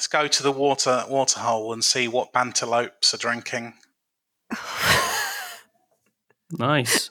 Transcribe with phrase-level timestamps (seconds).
[0.00, 3.74] Let's go to the water water hole and see what banterlopes are drinking.
[6.58, 7.10] Nice.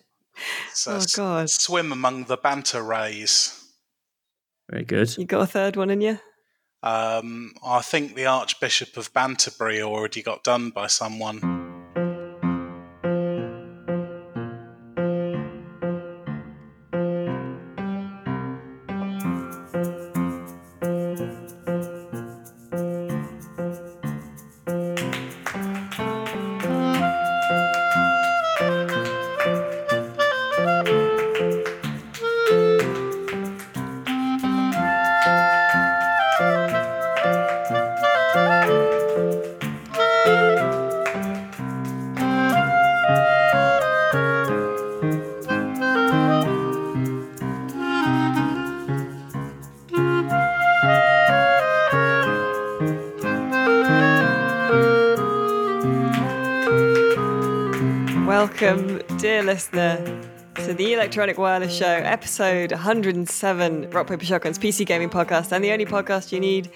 [0.73, 1.49] So Oh, s- God.
[1.51, 3.53] swim among the banter rays.
[4.71, 5.15] Very good.
[5.19, 6.17] You got a third one in you?
[6.81, 11.58] Um, I think the Archbishop of Banterbury already got done by someone.
[61.09, 66.31] Electronic Wireless Show, episode 107, Rock Paper Shotgun's PC gaming podcast, and the only podcast
[66.31, 66.69] you need,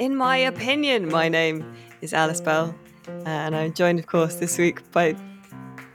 [0.00, 1.08] in my opinion.
[1.08, 2.74] My name is Alice Bell,
[3.24, 5.14] and I'm joined, of course, this week by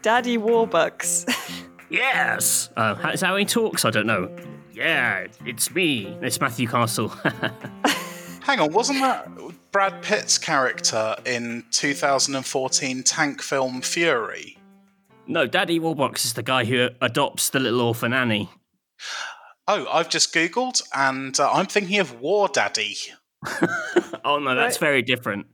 [0.03, 1.27] Daddy Warbucks.
[1.89, 2.69] Yes.
[2.77, 3.83] Uh, how- is that how he talks?
[3.83, 4.33] I don't know.
[4.71, 6.17] Yeah, it's me.
[6.21, 7.09] It's Matthew Castle.
[8.43, 9.29] Hang on, wasn't that
[9.73, 14.57] Brad Pitt's character in 2014 tank film Fury?
[15.31, 18.49] No, Daddy Warbucks is the guy who adopts the little orphan Annie.
[19.67, 22.97] Oh, I've just Googled and uh, I'm thinking of War Daddy.
[24.23, 24.87] Oh no, that's Right.
[24.87, 25.47] very different.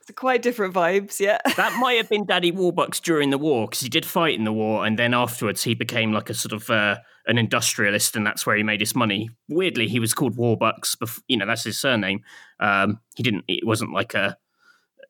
[0.00, 1.38] It's quite different vibes, yeah.
[1.56, 4.52] That might have been Daddy Warbucks during the war because he did fight in the
[4.52, 8.46] war, and then afterwards he became like a sort of uh, an industrialist, and that's
[8.46, 9.28] where he made his money.
[9.48, 10.96] Weirdly, he was called Warbucks.
[10.96, 12.20] Bef- you know, that's his surname.
[12.60, 13.44] Um, he didn't.
[13.46, 14.38] It wasn't like a,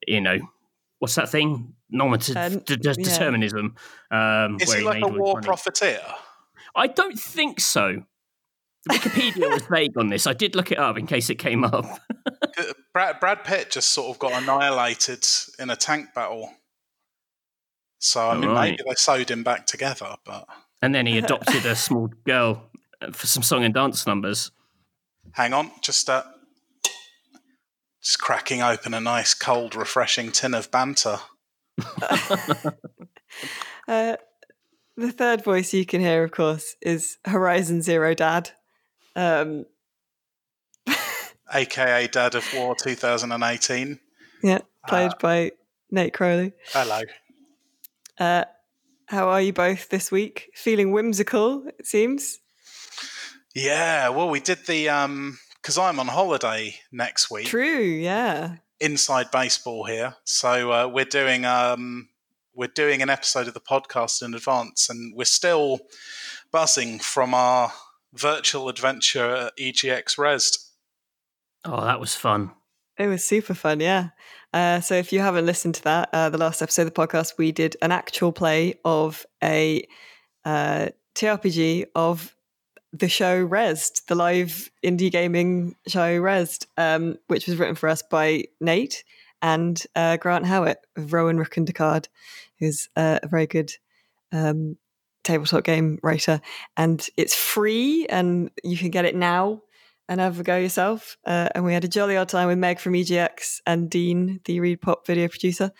[0.08, 0.38] you know,
[0.98, 1.74] what's that thing?
[1.94, 2.92] Nominative Um, de- de- yeah.
[3.04, 3.74] determinism.
[4.10, 5.46] Um, Is where he like a war money.
[5.46, 6.02] profiteer?
[6.76, 8.04] I don't think so.
[8.90, 10.26] Wikipedia was vague on this.
[10.26, 11.86] I did look it up in case it came up.
[12.92, 15.24] Brad, Brad Pitt just sort of got annihilated
[15.58, 16.52] in a tank battle.
[17.98, 18.70] So, I mean, Right.
[18.72, 20.46] maybe they sewed him back together, but
[20.82, 24.50] And then he adopted a small girl uh, for some song and dance numbers.
[25.32, 26.24] hang on, just uh,
[28.02, 31.20] just cracking open a nice, cold, refreshing tin of banter.
[33.86, 34.16] Uh,
[34.96, 38.50] the third voice you can hear, of course, is Horizon Zero Dad.
[39.16, 39.66] Um,
[41.52, 43.98] aka Dad of War 2018.
[44.42, 44.58] yeah,
[44.88, 45.18] played Ah.
[45.20, 45.50] by
[45.90, 46.52] Nate Crowley.
[46.72, 47.00] Hello.
[48.18, 48.44] Uh,
[49.06, 50.50] how are you both this week?
[50.54, 52.38] Feeling whimsical, it seems.
[53.54, 57.46] Yeah, well, we did the um because I'm on holiday next week.
[57.48, 58.56] True, yeah.
[58.84, 62.10] Inside baseball here, so uh, we're doing um
[62.54, 65.80] we're doing an episode of the podcast in advance, and we're still
[66.52, 67.72] buzzing from our
[68.12, 70.68] virtual adventure at EGX Rezzed.
[71.64, 72.50] Oh, that was fun.
[72.98, 74.10] It was super fun, yeah.
[74.52, 77.38] Uh, so if you haven't listened to that, uh, the last episode of the podcast,
[77.38, 79.88] we did an actual play of a
[80.44, 82.33] uh, TRPG of
[82.94, 88.02] the show Rezzed, the live indie gaming show Rezzed, um, which was written for us
[88.02, 89.02] by Nate
[89.42, 92.08] and uh, Grant Howitt of Rowan Rook and Decard,
[92.60, 93.72] who's uh, a very good
[94.30, 94.76] um,
[95.24, 96.40] tabletop game writer.
[96.76, 99.62] And it's free and you can get it now
[100.08, 101.16] and have a go yourself.
[101.26, 104.60] Uh, and we had a jolly old time with Meg from EGX and Dean, the
[104.60, 105.72] ReedPop video producer.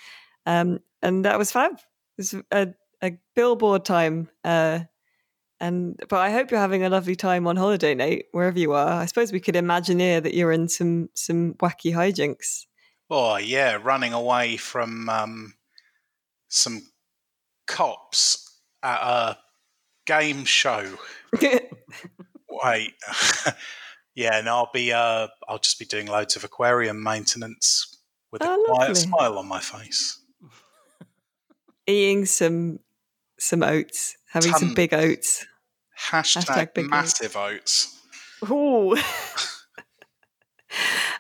[0.47, 1.73] Um, and that was fab.
[1.73, 1.79] It
[2.19, 2.69] was a,
[3.03, 4.31] a billboard time.
[4.43, 4.81] Uh,
[5.65, 8.89] and but I hope you're having a lovely time on holiday, Nate, wherever you are.
[9.03, 12.67] I suppose we could imagineer that you're in some some wacky hijinks.
[13.11, 15.55] Oh yeah, running away from um,
[16.49, 16.83] some
[17.67, 19.39] cops at a
[20.07, 20.99] game show.
[21.41, 22.93] Wait.
[24.15, 27.99] yeah, and I'll be uh I'll just be doing loads of aquarium maintenance
[28.31, 28.95] with a Oh, quiet lovely.
[28.95, 30.21] smile on my face.
[31.87, 32.81] Eating some
[33.39, 35.47] some oats, having some big oats.
[35.99, 38.01] Hashtag, Hashtag big massive oats.
[38.51, 38.93] Ooh.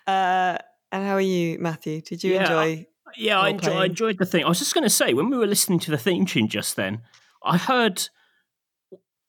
[0.07, 0.59] uh,
[0.93, 2.01] and how are you, Matthew?
[2.01, 2.87] Did you Yeah, enjoy?
[3.17, 4.45] Yeah, I, enjoy, I enjoyed the thing.
[4.45, 6.77] I was just going to say, when we were listening to the theme tune just
[6.77, 7.03] then,
[7.45, 8.09] I heard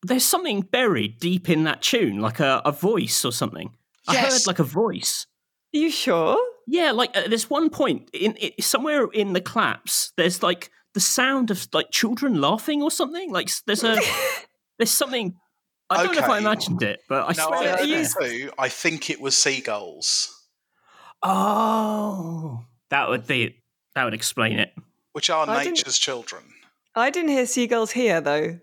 [0.02, 3.76] there's something buried deep in that tune, like a, a voice or something.
[4.08, 5.28] I heard like a voice.
[5.74, 6.38] Are you sure?
[6.68, 10.14] Yeah, like uh, there's one point in it, somewhere in the claps.
[10.18, 13.32] There's like the sound of like children laughing or something.
[13.32, 14.00] Like there's a
[14.78, 15.36] there's something.
[15.90, 17.78] I don't know if I imagined it, but I no, swear.
[17.78, 18.30] I, it's you- there.
[18.48, 18.52] too.
[18.58, 20.32] I think it was seagulls.
[21.24, 23.56] Oh, That would be
[23.96, 24.74] that would explain it.
[25.14, 26.44] which are I nature's children.
[26.96, 28.60] I didn't hear seagulls here though,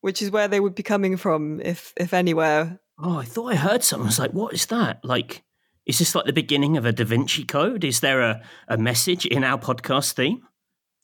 [0.00, 2.80] which is where they would be coming from, if if anywhere.
[2.98, 4.06] Oh, I thought I heard something.
[4.06, 5.04] I was like, what is that?
[5.04, 5.42] Like,
[5.84, 7.84] is this like the beginning of a Da Vinci Code?
[7.84, 10.40] Is there a, a message in our podcast theme?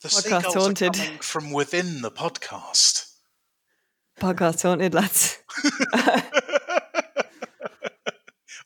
[0.02, 0.96] The Podcast seagulls haunted.
[0.96, 3.11] are coming from within the podcast.
[4.22, 5.42] Podcast haunted lads.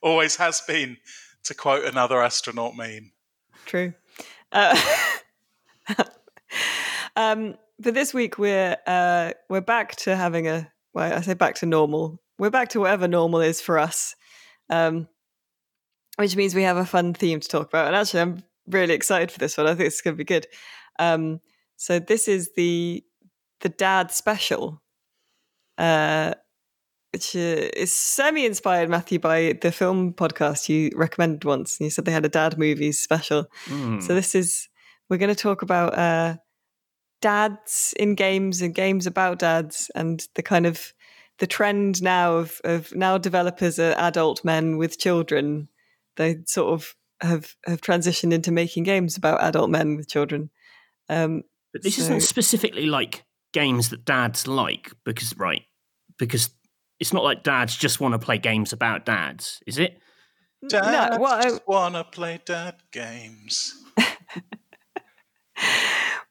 [0.03, 0.99] Always has been,
[1.45, 3.13] to quote another astronaut meme.
[3.65, 3.95] True.
[4.53, 4.79] Uh,
[7.17, 11.55] um, but this week we're uh, we're back to having a well, I say back
[11.57, 12.21] to normal.
[12.39, 14.15] We're back to whatever normal is for us,
[14.69, 15.09] um,
[16.17, 17.87] which means we have a fun theme to talk about.
[17.87, 19.67] And actually, I'm really excited for this one.
[19.67, 20.47] I think it's going to be good.
[20.99, 21.41] Um,
[21.77, 23.03] so this is the
[23.63, 24.83] the dad special,
[25.79, 26.35] uh,
[27.13, 31.81] which uh, is semi inspired, Matthew, by the film podcast you recommended once.
[31.81, 33.47] You said they had a dad movies special.
[33.67, 34.01] Hmm.
[34.01, 34.69] So this is
[35.09, 36.37] we're going to talk about uh,
[37.23, 40.93] dads in games and games about dads and the kind of
[41.39, 45.69] the trend now of of now developers are adult men with children.
[46.17, 50.51] They sort of have have transitioned into making games about adult men with children.
[51.09, 55.63] Um, But this So- isn't specifically like games that dads like, because right,
[56.19, 56.51] because
[57.01, 59.99] it's not like dads just want to play games about dads, is it?
[60.69, 63.75] Dad no, well, I- just wanna play dad games.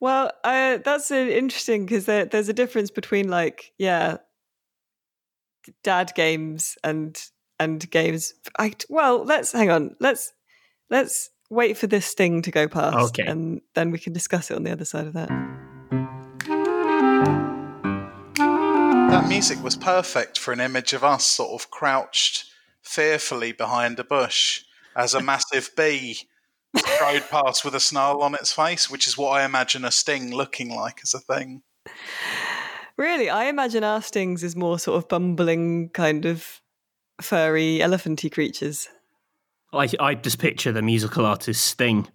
[0.01, 4.17] Well, uh, that's uh, interesting because there, there's a difference between like yeah,
[5.83, 7.17] dad games and
[7.59, 8.33] and games.
[8.59, 9.95] I well, let's hang on.
[9.99, 10.33] Let's
[10.89, 13.25] let's wait for this thing to go past, Okay.
[13.27, 15.29] and then we can discuss it on the other side of that.
[19.25, 22.45] That music was perfect for an image of us sort of crouched
[22.83, 24.61] fearfully behind a bush
[24.95, 26.19] as a massive bee
[26.77, 30.31] strode past with a snarl on its face, which is what I imagine a sting
[30.31, 31.63] looking like as a thing.
[32.97, 36.61] Really, I imagine our stings as more sort of bumbling kind of
[37.19, 38.89] furry elephanty creatures.
[39.73, 42.07] I I just picture the musical artist Sting.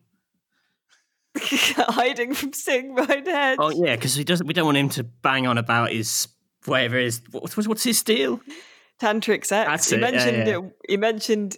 [1.37, 3.59] Hiding from Sting behind a hedge.
[3.61, 6.29] Oh yeah, because we doesn't we don't want him to bang on about his
[6.67, 8.41] whatever his what, what's his deal?
[9.01, 9.69] Tantric sex.
[9.69, 10.59] That's he it, mentioned yeah.
[10.59, 11.57] it- he mentioned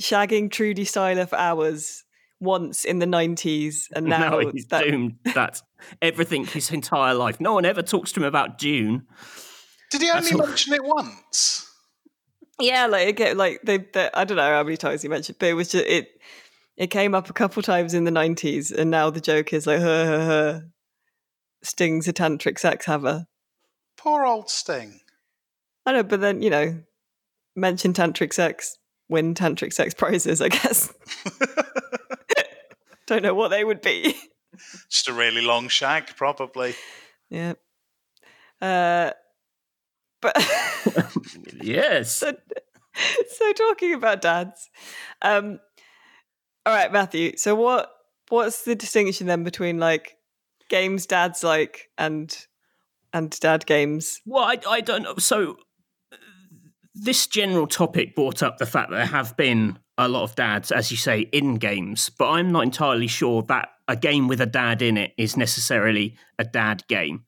[0.00, 2.04] shagging Trudy Styler for hours
[2.40, 5.16] once in the nineties, and now, now he's that, doomed.
[5.34, 5.62] That's
[6.02, 7.40] everything his entire life.
[7.40, 9.06] No one ever talks to him about June.
[9.90, 11.62] Did he That's only all- mention it once?
[12.60, 15.48] yeah, like again, like they, they, I don't know how many times he mentioned, but
[15.48, 16.08] it was just it.
[16.76, 19.80] It came up a couple times in the nineties, and now the joke is like,
[19.80, 20.62] her, her, her.
[21.62, 23.26] Sting's a tantric sex haver.
[24.06, 25.00] Poor old Sting.
[25.84, 26.78] I know, but then you know,
[27.56, 30.40] mention tantric sex, win tantric sex prizes.
[30.40, 30.92] I guess.
[33.08, 34.16] don't know what they would be.
[34.88, 36.76] Just a really long shag, probably.
[37.30, 37.54] Yeah.
[38.62, 39.10] Uh,
[40.22, 40.36] but
[41.60, 42.12] Yes.
[42.12, 42.32] so,
[43.28, 44.70] so talking about dads.
[45.20, 45.58] Um,
[46.64, 47.36] all right, Matthew.
[47.38, 47.90] So what
[48.28, 50.16] what's the distinction then between like
[50.68, 52.46] games dads like and
[53.16, 54.20] and dad games?
[54.26, 55.14] Well, I, I don't know.
[55.18, 55.56] So,
[56.12, 56.16] uh,
[56.94, 60.70] this general topic brought up the fact that there have been a lot of dads,
[60.70, 64.46] as you say, in games, but I'm not entirely sure that a game with a
[64.46, 67.24] dad in it is necessarily a dad game.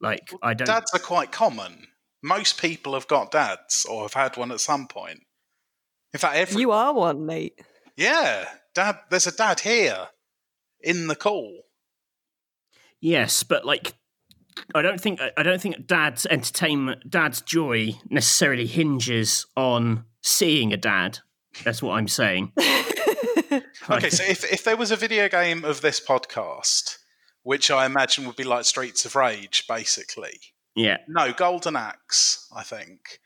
[0.00, 0.66] Like, I don't.
[0.66, 1.86] Dads are quite common.
[2.22, 5.20] Most people have got dads or have had one at some point.
[6.14, 7.60] In fact, every You are one, mate.
[7.96, 8.98] yeah, dad.
[9.10, 10.08] There's a dad here
[10.80, 11.62] in the call.
[13.00, 13.92] Yes, but like,
[14.74, 20.76] I don't think I don't think dad's entertainment, dad's joy necessarily hinges on seeing a
[20.76, 21.18] dad.
[21.64, 22.52] That's what I'm saying.
[23.90, 26.98] Okay, so if if there was a video game of this podcast,
[27.42, 30.40] which I imagine would be like Streets of Rage, basically.
[30.76, 33.20] yeah, No, Golden Axe, I think.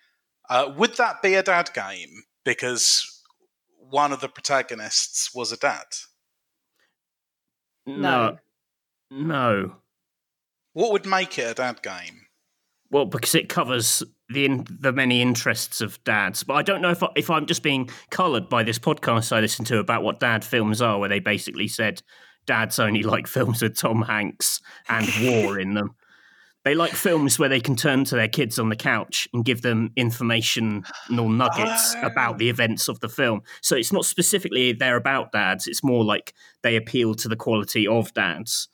[0.49, 2.23] Uh, would that be a dad game?
[2.45, 3.23] Because
[3.77, 5.87] one of the protagonists was a dad.
[7.87, 8.39] no,
[9.11, 9.77] no.
[10.73, 12.27] What would make it a dad game?
[12.91, 16.43] Well, because it covers the in, the many interests of dads.
[16.43, 19.41] But I don't know if I, if I'm just being coloured by this podcast I
[19.41, 22.03] listened to about what dad films are, where they basically said
[22.47, 25.95] dads only like films with Tom Hanks and war in them.
[26.65, 29.63] They like films where they can turn to their kids on the couch and give
[29.63, 32.07] them informational nuggets Oh.
[32.07, 33.41] about the events of the film.
[33.63, 35.67] So it's not specifically they're about dads.
[35.67, 38.69] It's more like they appeal to the quality of dads.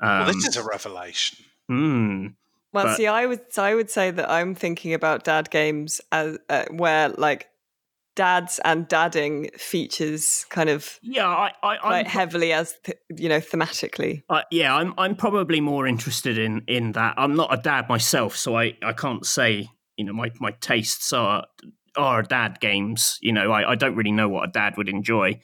[0.00, 1.44] Um, well, this is a revelation.
[1.68, 2.26] hmm.
[2.72, 6.00] Well, But- see, I would so I would say that I'm thinking about dad games
[6.12, 7.48] as uh, where like
[8.14, 13.28] dads and dadding features kind of yeah, I, I quite I'm, heavily as th- you
[13.28, 14.22] know thematically.
[14.28, 17.14] uh, yeah, I'm I'm probably more interested in in that.
[17.16, 21.12] I'm not a dad myself, so I I can't say you know my my tastes
[21.12, 21.46] are
[21.96, 23.18] are dad games.
[23.22, 25.40] You know, I, I don't really know what a dad would enjoy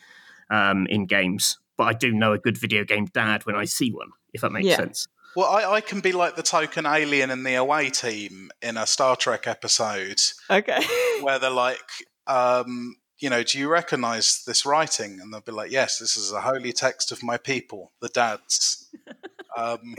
[0.50, 3.90] um, in games, but I do know a good video game dad when I see
[3.90, 4.10] one.
[4.32, 4.76] If that makes Yeah.
[4.76, 5.06] sense.
[5.36, 8.86] Well, I, I can be like the token alien in the away team in a
[8.86, 10.80] Star Trek episode Okay.
[11.22, 11.80] where they're like,
[12.28, 15.18] um, you know, do you recognize this writing?
[15.20, 18.88] And they'll be like, yes, this is a holy text of my people, the dads.
[19.56, 19.96] um,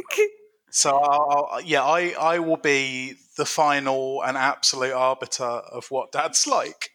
[0.72, 6.12] so, I'll, I'll- yeah, I, I will be the final and absolute arbiter of what
[6.14, 6.92] dad's like.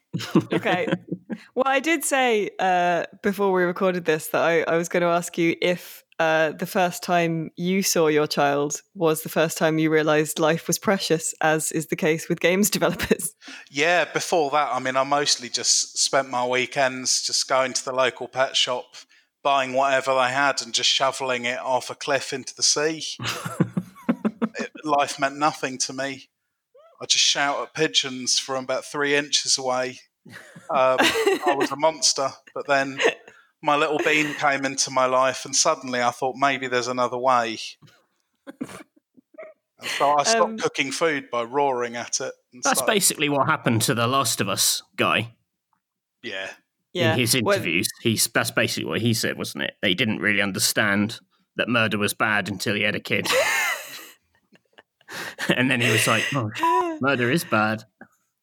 [0.53, 0.87] okay.
[1.55, 5.09] Well, I did say uh, before we recorded this that I, I was going to
[5.09, 9.79] ask you if uh, the first time you saw your child was the first time
[9.79, 13.35] you realized life was precious, as is the case with games developers.
[13.71, 17.95] Yeah, before that, I mean, I mostly just spent my weekends just going to the
[17.95, 18.85] local pet shop,
[19.43, 23.03] buying whatever they had, and just shoveling it off a cliff into the sea.
[24.59, 26.29] it, life meant nothing to me.
[27.01, 30.01] I just shout at pigeons from about three inches away.
[30.27, 30.37] Um,
[30.71, 33.01] I was a monster, but then
[33.63, 37.59] my little bean came into my life, and suddenly I thought maybe there's another way.
[39.81, 42.33] And so I stopped Um, cooking food by roaring at it.
[42.53, 45.35] And That's started- basically what happened to the Last of Us guy
[46.23, 46.51] yeah.
[46.93, 47.15] yeah.
[47.15, 47.89] in his Well, interviews.
[48.03, 49.75] He's that's basically what he said, wasn't it?
[49.81, 51.19] That he didn't really understand
[51.57, 53.27] that murder was bad until he had a kid,
[55.57, 57.85] and then he was like, "Oh, murder is bad."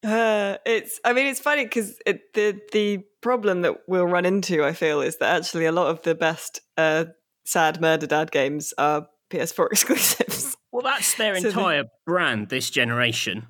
[0.07, 0.99] Uh, it's.
[1.03, 5.01] I mean, it's funny because it, the the problem that we'll run into, I feel,
[5.01, 7.05] is that actually a lot of the best uh,
[7.45, 10.55] sad murder dad games are PS4 exclusives.
[10.71, 13.47] Well, that's their So the- entire brand this generation.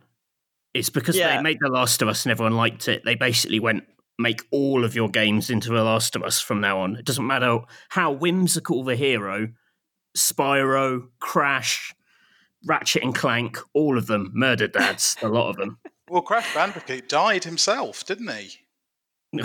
[0.73, 1.35] It's because Yeah.
[1.37, 3.01] they made The Last of Us and everyone liked it.
[3.03, 3.85] They basically went,
[4.19, 6.95] make all of your games into The Last of Us from now on.
[6.95, 7.59] It doesn't matter
[7.89, 9.47] how whimsical the hero,
[10.15, 11.95] Spyro, Crash,
[12.65, 15.79] Ratchet and Clank, all of them, murder dads, a lot of them.
[16.09, 18.51] Well, Crash Bandicoot died himself, didn't he?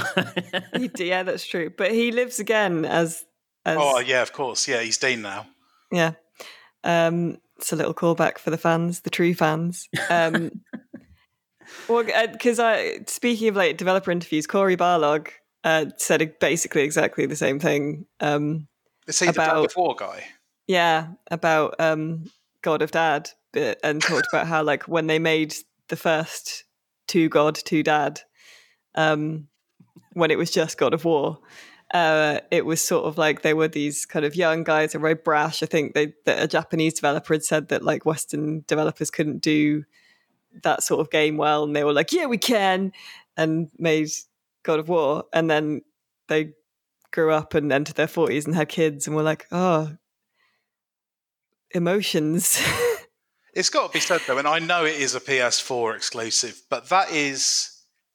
[0.76, 1.70] He yeah, that's true.
[1.76, 3.24] But he lives again as
[3.64, 4.66] as Oh, yeah, of course.
[4.68, 5.46] Yeah, he's Dean now.
[5.90, 6.12] yeah.
[6.84, 9.88] Um, it's a little callback for the fans, the true fans.
[10.10, 10.62] Um,
[11.88, 15.28] well, because I speaking of like developer interviews, Cory Barlog
[15.64, 18.06] uh, said basically exactly the same thing.
[18.20, 18.66] Um,
[19.06, 20.24] Is he the God About- of War guy?
[20.68, 22.30] Yeah, about um,
[22.62, 25.54] God of Dad, but, and talked about how like when they made
[25.92, 26.64] the first
[27.06, 28.22] two God, two Dad,
[28.94, 29.48] um,
[30.14, 31.38] when it was just God of War,
[31.92, 35.14] uh, it was sort of like they were these kind of young guys, are very
[35.14, 35.62] brash.
[35.62, 39.84] I think they that a Japanese developer had said that like Western developers couldn't do
[40.62, 42.92] that sort of game well, and they were like, "Yeah, we can,"
[43.36, 44.08] and made
[44.62, 45.82] God of War, and then
[46.28, 46.54] they
[47.10, 49.98] grew up and entered their forties and had kids, and were like, "Oh,
[51.74, 52.58] emotions."
[53.52, 56.88] It's got to be said though, and I know it is a PS4 exclusive, but
[56.88, 57.68] that is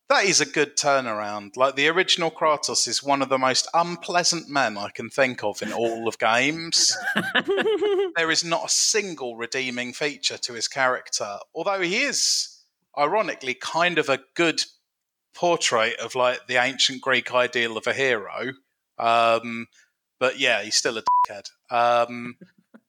[0.09, 1.57] that is a good turnaround.
[1.57, 5.61] Like the original Kratos is one of the most unpleasant men I can think of
[5.61, 6.95] in all of games.
[8.15, 12.63] there is not a single redeeming feature to his character, although he is
[12.97, 14.63] ironically kind of a good
[15.35, 18.53] portrait of like the ancient Greek ideal of a hero.
[18.97, 19.67] Um,
[20.19, 21.49] but yeah, he's still a dickhead.
[21.69, 22.37] Um,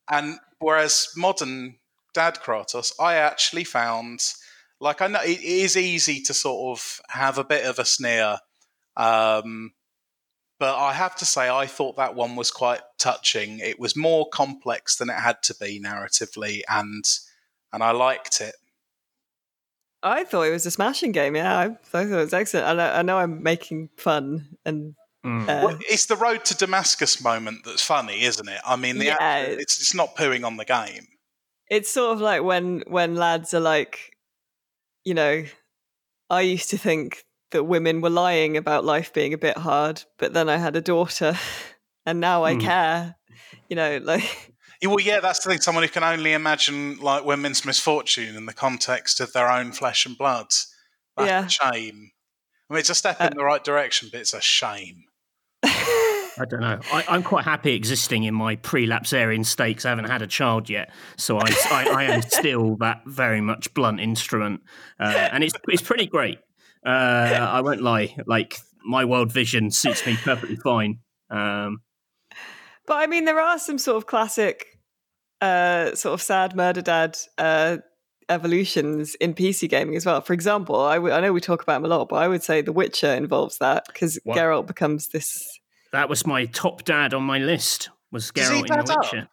[0.09, 1.79] and whereas modern
[2.19, 4.25] Dad Kratos, I actually found
[4.81, 8.39] like I know it is easy to sort of have a bit of a sneer,
[8.97, 9.73] um,
[10.59, 13.61] but I have to say I thought that one was quite touching.
[13.61, 17.05] It was more complex than it had to be narratively, and
[17.73, 18.57] and I liked it.
[20.03, 21.37] I thought it was a smashing game.
[21.37, 22.67] Yeah, I, I thought it was excellent.
[22.67, 24.95] I know, I know I'm making fun, and
[25.25, 25.43] Mm.
[25.49, 28.61] uh, Well, it's the road to Damascus moment that's funny, isn't it?
[28.65, 29.17] I mean, the Yeah.
[29.19, 31.09] actual- it's it's not pooing on the game.
[31.71, 34.13] It's sort of like when when lads are like,
[35.05, 35.45] you know,
[36.31, 40.35] I used to think that women were lying about life being a bit hard, but
[40.35, 41.37] then I had a daughter,
[42.07, 42.59] and now I Hmm.
[42.59, 43.17] care.
[43.69, 45.61] You know, like Well, yeah, that's the thing.
[45.61, 50.07] Someone who can only imagine like women's misfortune in the context of their own flesh
[50.07, 50.49] and blood.
[51.17, 51.47] That's Yeah.
[51.47, 52.13] a shame.
[52.71, 55.05] I mean, it's a step Uh, in the right direction, but it's a shame.
[56.41, 56.79] I don't know.
[56.93, 60.71] I, I'm quite happy existing in my pre-lapsarian state 'cause I haven't had a child
[60.71, 64.61] yet, so I, I, I am still that very much blunt instrument,
[65.01, 66.39] uh, and it's it's pretty great.
[66.87, 68.17] Uh, I won't lie.
[68.27, 71.01] Like my world vision suits me perfectly fine.
[71.31, 71.81] Um,
[72.87, 74.65] But I mean, there are some sort of classic,
[75.41, 77.79] uh, sort of sad murder dad uh,
[78.31, 80.21] evolutions in PC gaming as well.
[80.21, 82.43] For example, I, w- I know we talk about them a lot, but I would
[82.43, 85.58] say The Witcher involves that because Geralt becomes this.
[85.93, 87.91] That was my top dad on my list.
[88.13, 88.99] Was Does Geralt in dad The up?
[89.13, 89.29] Witcher?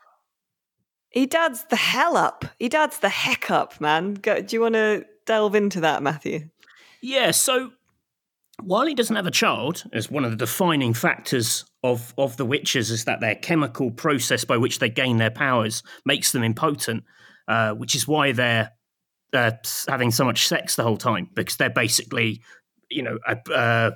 [1.10, 2.46] He dads the hell up.
[2.60, 4.16] He dads the heck up, man.
[4.16, 6.50] Go, do you want to delve into that, Matthew?
[7.02, 7.72] Yeah, so
[8.62, 12.46] while he doesn't have a child, as one of the defining factors of, of the
[12.46, 17.04] witches is that their chemical process by which they gain their powers makes them impotent,
[17.48, 18.72] uh, which is why they're
[19.34, 19.52] uh,
[19.88, 22.42] having so much sex the whole time, because they're basically,
[22.90, 23.92] you know, a- uh,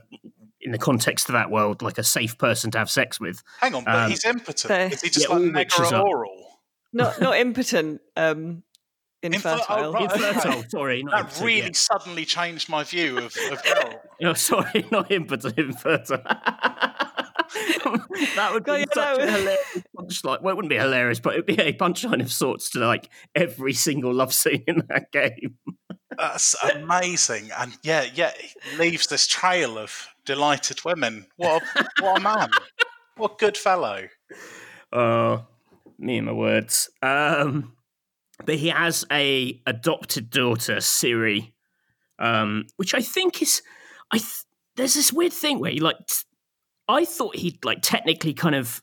[0.62, 3.42] in the context of that world, like a safe person to have sex with.
[3.60, 4.68] Hang on, but Um, he's impotent.
[4.68, 4.88] Fair.
[4.92, 6.08] Is he just Yeah, like witches mega are.
[6.08, 6.60] oral?
[6.94, 8.64] Not not impotent, um,
[9.22, 9.66] Infer- infertile.
[9.70, 10.04] oh, right.
[10.12, 11.04] Infertile, sorry.
[11.04, 11.70] Not That impotent, really yeah.
[11.74, 14.00] suddenly changed my view of, of Geralt.
[14.24, 16.22] Oh, sorry, not impotent, infertile.
[18.36, 20.42] that would be God, yeah, such that a hilarious punchline.
[20.42, 23.74] Well, it wouldn't be hilarious, but it'd be a punchline of sorts to like every
[23.74, 25.58] single love scene in that game.
[26.18, 27.52] That's amazing.
[27.58, 28.32] And yeah, yeah,
[28.78, 31.28] leaves this trail of delighted women.
[31.38, 32.50] What a, what a man.
[33.18, 34.08] What a good fellow.
[34.92, 35.46] Oh,
[35.98, 36.90] me and my words.
[37.02, 37.74] Um,
[38.46, 41.52] but he has a adopted daughter, Ciri,
[42.18, 43.62] um, which I think is,
[44.12, 44.44] I th-
[44.76, 46.26] there's this weird thing where he like, t-
[46.88, 48.82] I thought he'd like technically kind of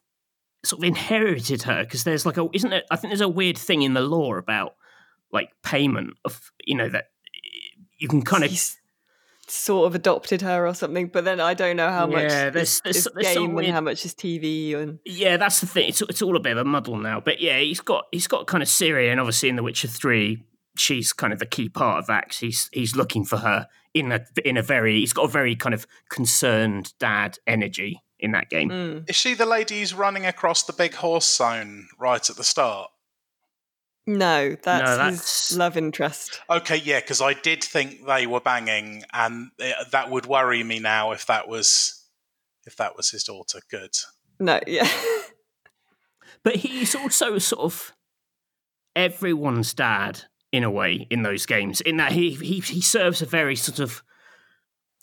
[0.64, 2.84] sort of inherited her because there's like a isn't it?
[2.90, 4.74] I think there's a weird thing in the law about
[5.32, 7.06] like payment of you know that
[7.98, 8.76] you can kind of He's
[9.48, 12.74] sort of adopted her or something, but then I don't know how much Yeah, there's-
[12.74, 15.66] is, there's- is there's game weird- and how much is TV and Yeah, that's the
[15.68, 15.88] thing.
[15.88, 17.20] It's it's all a bit of a muddle now.
[17.20, 20.42] But yeah, he's got he's got kind of Ciri, and obviously in The Witcher Three,
[20.76, 22.34] she's kind of the key part of that.
[22.34, 25.74] he's he's looking for her in a in a very he's got a very kind
[25.74, 28.70] of concerned dad energy in that game.
[28.70, 29.08] Mm.
[29.08, 32.90] Is she the lady who's running across the big horse zone right at the start?
[34.06, 34.62] No, that's,
[34.96, 36.40] that's- his love interest.
[36.48, 40.78] Okay, yeah, because I did think they were banging, and uh, that would worry me
[40.78, 42.04] now if that was
[42.66, 43.60] if that was his daughter.
[43.70, 43.94] Good.
[44.40, 44.88] No, yeah.
[46.42, 47.92] But he's also sort of
[48.94, 51.80] everyone's dad in a way in those games.
[51.80, 54.02] In that he he he serves a very sort of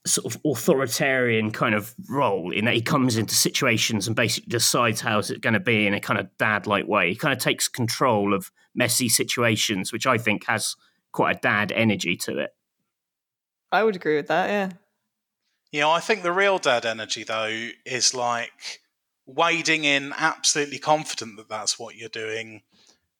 [0.05, 4.99] sort of authoritarian kind of role in that he comes into situations and basically decides
[4.99, 7.09] how it's going to be in a kind of dad-like way.
[7.09, 10.75] He kind of takes control of messy situations, which I think has
[11.13, 12.49] quite a dad energy to it.
[13.71, 14.69] I would agree with that, yeah.
[15.71, 18.81] You know, I think the real dad energy though is like
[19.25, 22.61] wading in, absolutely confident that that's what you're doing,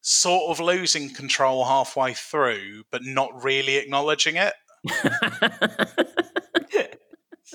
[0.02, 4.54] sort of losing control halfway through, but not really acknowledging it.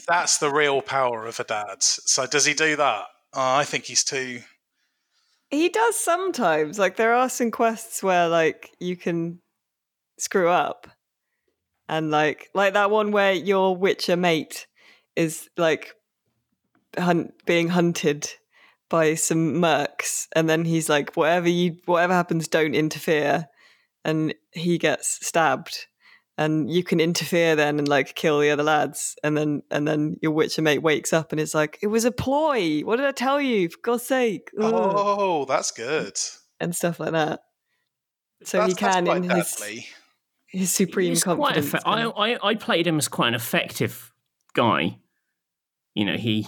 [0.08, 1.82] That's the real power of a dad.
[1.82, 3.04] So does he do that?
[3.34, 4.40] Oh, I think he's too.
[5.50, 6.78] He does sometimes.
[6.78, 9.40] Like there are some quests where like you can
[10.18, 10.88] screw up.
[11.88, 14.66] And like like that one where your Witcher mate
[15.14, 15.92] is like
[16.98, 18.30] hunt, being hunted
[18.88, 23.46] by some mercs and then he's like whatever you whatever happens don't interfere
[24.04, 25.86] and he gets stabbed
[26.38, 30.16] and you can interfere then and like kill the other lads and then and then
[30.22, 33.12] your Witcher mate wakes up and it's like it was a ploy what did I
[33.12, 36.16] tell you for God's sake Ugh Oh, that's good.
[36.60, 37.40] and stuff like that.
[38.44, 39.86] So that's, he can in his, deadly.
[40.46, 41.72] his supreme He's confidence.
[41.72, 44.12] effe- I, I I played him as quite an effective
[44.54, 44.98] guy.
[45.94, 46.46] You know, he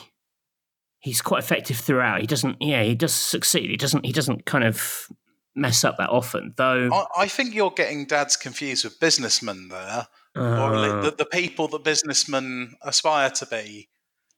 [1.01, 2.21] he's quite effective throughout.
[2.21, 3.71] He doesn't, yeah, he does succeed.
[3.71, 5.09] He doesn't, he doesn't kind of
[5.55, 6.89] mess up that often, though.
[6.93, 11.69] I, I think you're getting dads confused with businessmen there, or uh, the, the people
[11.69, 13.89] that businessmen aspire to be.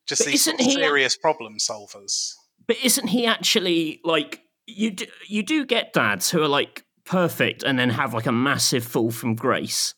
[0.07, 2.33] Just these sort of serious problem solvers.
[2.66, 4.90] but isn't he actually like you?
[4.90, 8.85] Do, you do get dads who are like perfect and then have like a massive
[8.85, 9.94] fall from grace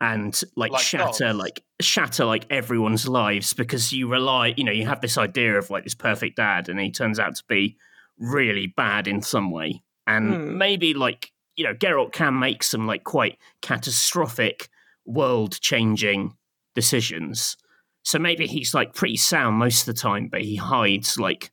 [0.00, 1.38] and like, Like shatter dogs.
[1.38, 5.70] like shatter like everyone's lives because you rely you know you have this idea of
[5.70, 7.76] like this perfect dad and he turns out to be
[8.18, 10.58] really bad in some way and Hmm.
[10.58, 14.68] maybe like you know Geralt can make some like quite catastrophic
[15.04, 16.36] world changing
[16.74, 17.56] decisions
[18.02, 21.50] so maybe he's like pretty sound most of the time but he hides like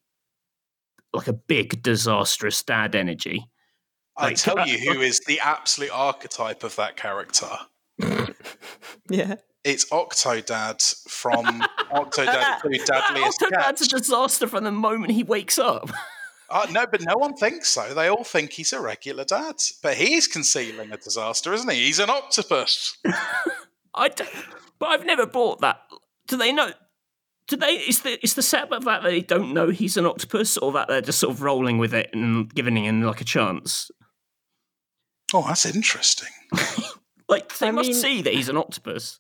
[1.14, 3.48] like a big disastrous dad energy
[4.18, 7.50] I tell uh, you who is the absolute archetype of that character.
[9.10, 9.36] yeah.
[9.64, 11.46] It's Octodad from
[11.92, 15.90] Octodad 2 Deadliest Octodad's a disaster from the moment he wakes up.
[16.54, 17.94] Uh, no, but no one thinks so.
[17.94, 19.56] They all think he's a regular dad.
[19.82, 21.86] But he's concealing a disaster, isn't he?
[21.86, 22.96] He's an octopus.
[23.96, 24.24] I d-
[24.80, 25.82] but I've never bought that.
[26.28, 26.72] Do they know?
[27.48, 27.74] Do they?
[27.74, 30.88] Is the is the setup of that they don't know he's an octopus, or that
[30.88, 33.90] they're just sort of rolling with it and giving him like a chance?
[35.34, 36.30] Oh, that's interesting.
[37.30, 39.18] Like they I must mean- see that he's an octopus.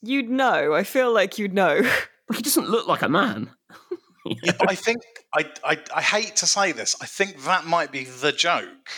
[0.00, 0.74] You'd know.
[0.74, 1.82] I feel like you'd know.
[2.26, 3.50] But he doesn't look like a man.
[4.42, 5.02] Yeah, but I think
[5.34, 6.94] I, I I hate to say this.
[7.00, 8.88] I think that might be the joke.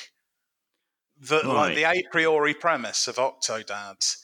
[1.29, 4.17] That like the a priori premise of Octodad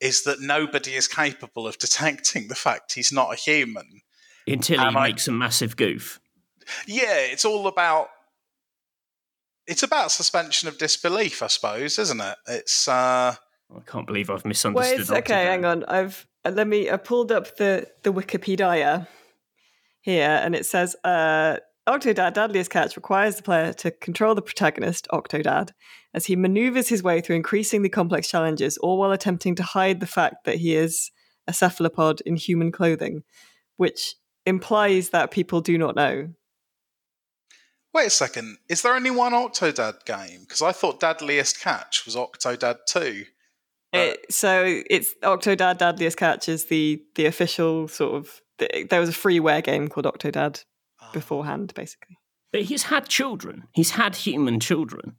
[0.00, 4.00] is that nobody is capable of detecting the fact he's not a human.
[4.46, 6.20] Until he I- makes a massive goof.
[6.86, 8.08] Yeah, it's all about
[9.66, 12.36] it's about suspension of disbelief, I suppose, isn't it?
[12.46, 13.34] It's uh
[13.76, 15.00] I can't believe I've misunderstood.
[15.00, 15.44] it's okay.
[15.44, 15.84] Hang on.
[15.84, 16.90] I've uh, let me.
[16.90, 19.06] I pulled up the the Wikipedia
[20.08, 25.06] here, and it says uh, Octodad Dadliest Catch requires the player to control the protagonist
[25.12, 25.70] Octodad
[26.14, 30.06] as he maneuvers his way through increasingly complex challenges, all while attempting to hide the
[30.06, 31.10] fact that he is
[31.46, 33.22] a cephalopod in human clothing,
[33.76, 34.14] which
[34.46, 36.28] implies that people do not know.
[37.92, 38.56] wait a second.
[38.68, 40.40] Is there only one Octodad game?
[40.40, 43.24] Because I thought Dadliest Catch was Octodad 2.
[43.92, 48.40] Uh, It, so it's Octodad Dadliest Catch is the the official sort of.
[48.58, 50.64] There was a freeware game called Octodad
[51.00, 51.10] Ah.
[51.12, 52.18] beforehand, basically.
[52.52, 53.68] But he's had children.
[53.72, 55.16] He's had human children.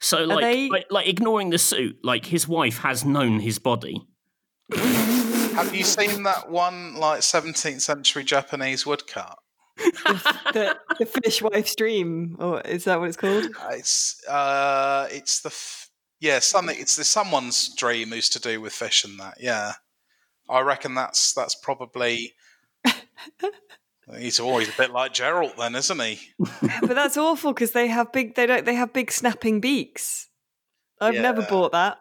[0.00, 4.06] So, like, they- like, like ignoring the suit, like his wife has known his body.
[4.74, 9.38] Have you seen that one like 17th century Japanese woodcut?
[9.76, 13.46] the, the fish wife stream, or is that what it's called?
[13.70, 16.76] It's uh, it's the f- yeah something.
[16.78, 19.34] It's the someone's dream who's to do with fish and that.
[19.40, 19.72] Yeah,
[20.48, 22.34] I reckon that's that's probably.
[24.18, 26.20] He's always a bit like Geralt, then, isn't he?
[26.38, 28.36] but that's awful because they have big.
[28.36, 28.64] They don't.
[28.64, 30.28] They have big snapping beaks.
[31.00, 31.98] I've never bought that.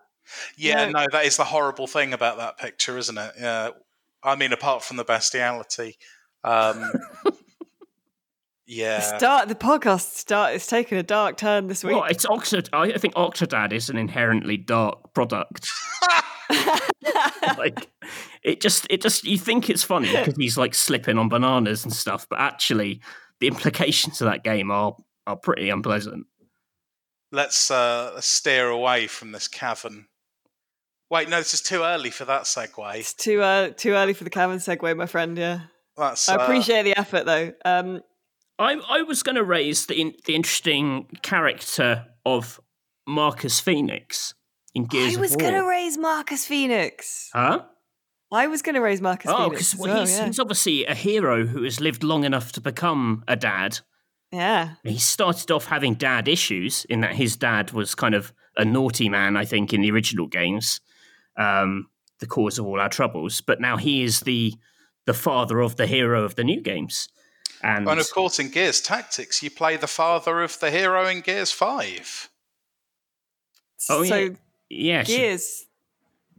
[0.57, 1.01] Yeah, No.
[1.01, 3.31] no, that is the horrible thing about that picture, isn't it?
[3.39, 3.69] Yeah,
[4.23, 5.97] I mean, apart from the bestiality,
[6.43, 6.91] um,
[8.65, 10.15] yeah, Start the podcast.
[10.15, 10.53] Start.
[10.55, 11.95] It's taken a dark turn this week.
[11.95, 12.69] Well, it's Octod.
[12.73, 15.69] I think Octodad is an inherently dark product.
[17.57, 17.89] like,
[18.43, 21.93] it just, it just, you think it's funny because he's like slipping on bananas and
[21.93, 23.01] stuff, but actually,
[23.39, 24.95] the implications of that game are
[25.27, 26.27] are pretty unpleasant.
[27.31, 30.07] let's uh, let's steer away from this cavern.
[31.09, 32.95] Wait, no, this is too early for that segue.
[32.95, 35.37] it's too uh, too early for the cavern segue, my friend.
[35.37, 35.61] Yeah,
[35.97, 37.51] That's I uh, appreciate the effort though.
[37.63, 38.01] Um,
[38.57, 42.59] I I was going to raise the in, the interesting character of
[43.07, 44.33] Marcus Phoenix
[44.75, 45.51] in Gears I was of War.
[45.51, 47.29] gonna raise Marcus Phoenix.
[47.33, 47.63] huh?
[48.31, 49.71] I was gonna raise Marcus Oh, Phoenix.
[49.73, 50.25] because well, well, he's, yeah.
[50.25, 53.79] he's obviously a hero who has lived long enough to become a dad.
[54.31, 54.75] yeah.
[54.83, 59.09] He started off having dad issues in that his dad was kind of a naughty
[59.09, 60.79] man, I think, in the original games,
[61.37, 61.87] um,
[62.19, 63.41] the cause of all our troubles.
[63.41, 64.53] But now he is the
[65.05, 67.07] the father of the hero of the new games.
[67.63, 71.21] And, And of course, in Gears Tactics, you play the father of the hero in
[71.21, 72.29] Gears Five.
[73.89, 74.29] Oh, so yeah.
[74.69, 75.65] Yes, Gears,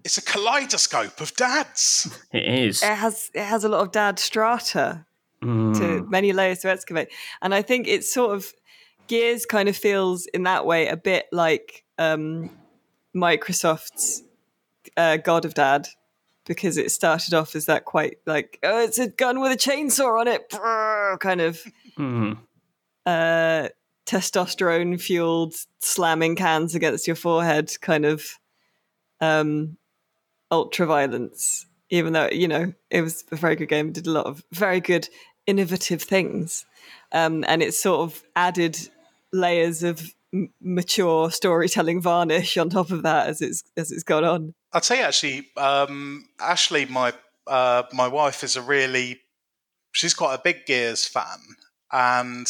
[0.04, 2.08] It's a kaleidoscope of dads.
[2.32, 2.82] it is.
[2.82, 5.04] it has it has a lot of dad strata.
[5.42, 5.76] Mm.
[5.78, 7.08] to many layers to excavate.
[7.42, 8.52] And I think it's sort of
[9.06, 12.48] Gears kind of feels in that way a bit like um,
[13.14, 14.22] Microsoft's
[14.96, 15.88] uh, God of Dad
[16.46, 20.20] because it started off as that quite like oh it's a gun with a chainsaw
[20.20, 21.60] on it brrr, kind of
[21.98, 22.38] Mm.
[23.04, 23.68] uh,
[24.06, 28.38] testosterone fueled slamming cans against your forehead kind of
[29.20, 29.76] um,
[30.50, 31.66] ultra violence.
[31.90, 34.80] Even though you know it was a very good game, did a lot of very
[34.80, 35.08] good
[35.46, 36.64] innovative things,
[37.12, 38.76] um, and it sort of added
[39.32, 44.24] layers of m- mature storytelling varnish on top of that as it's as it's gone
[44.24, 44.54] on.
[44.72, 47.12] I'd say actually, um, Ashley, my
[47.46, 49.20] uh, my wife is a really
[49.92, 51.38] she's quite a big Gears fan,
[51.92, 52.48] and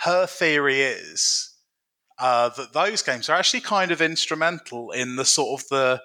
[0.00, 1.54] her theory is
[2.18, 6.02] uh, that those games are actually kind of instrumental in the sort of the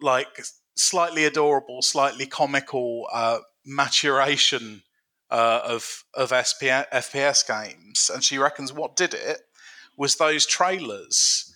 [0.00, 0.44] like
[0.76, 4.82] slightly adorable, slightly comical uh, maturation
[5.30, 9.40] uh, of of SP- FPS games, and she reckons what did it
[9.96, 11.51] was those trailers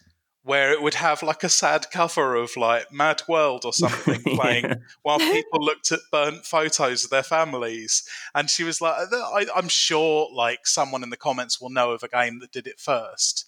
[0.47, 4.65] where it would have like a sad cover of like Mad World or something playing
[4.65, 4.75] Yeah.
[5.03, 8.09] while people looked at burnt photos of their families.
[8.33, 12.05] And she was like, I, I'm sure like someone in the comments will know of
[12.05, 13.45] a game that did it first.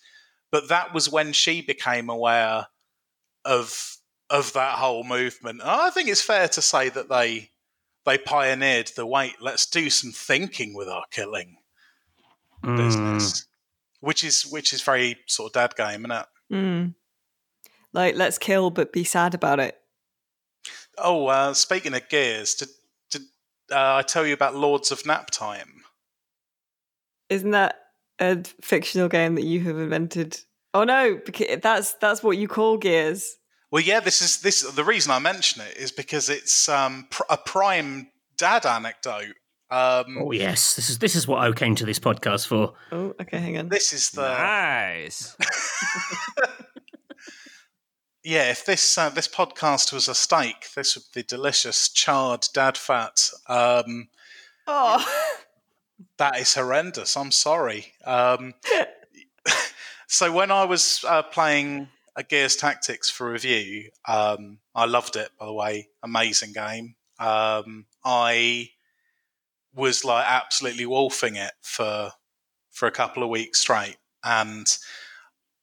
[0.51, 2.67] But that was when she became aware
[3.45, 3.97] of
[4.29, 5.61] of that whole movement.
[5.63, 7.51] And I think it's fair to say that they
[8.05, 11.59] they pioneered the wait, let's do some thinking with our killing
[12.65, 12.77] Mm.
[12.77, 13.47] business.
[14.01, 16.27] Which is which is very sort of dad game, isn't it?
[16.53, 16.95] Mm.
[17.93, 19.77] Like let's kill but be sad about it.
[20.97, 22.69] Oh, uh, speaking of gears, did,
[23.11, 23.23] did
[23.71, 25.83] uh, I tell you about Lords of Nap Time?
[27.29, 27.77] Isn't that
[28.19, 30.41] a fictional game that you have invented?
[30.75, 33.37] Oh no, because that's that's what you call Gears.
[33.71, 34.63] Well, yeah, this is this.
[34.63, 39.35] The reason I mention it is because it's um, pr- a prime dad anecdote.
[39.71, 42.73] Um, oh yes, this is this is what I came to this podcast for.
[42.91, 43.69] Oh, okay, hang on.
[43.69, 45.37] This is the nice.
[48.25, 48.51] yeah.
[48.51, 53.29] If this uh, this podcast was a steak, this would be delicious charred dad fat.
[53.47, 54.09] Um,
[54.67, 55.05] oh,
[56.17, 57.15] that is horrendous.
[57.15, 57.93] I'm sorry.
[58.07, 58.55] Um,
[60.07, 65.29] so when I was uh, playing a Gears Tactics for review, um, I loved it.
[65.39, 66.95] By the way, amazing game.
[67.19, 68.71] Um, I
[69.75, 72.13] was like absolutely wolfing it for
[72.71, 74.67] for a couple of weeks straight, and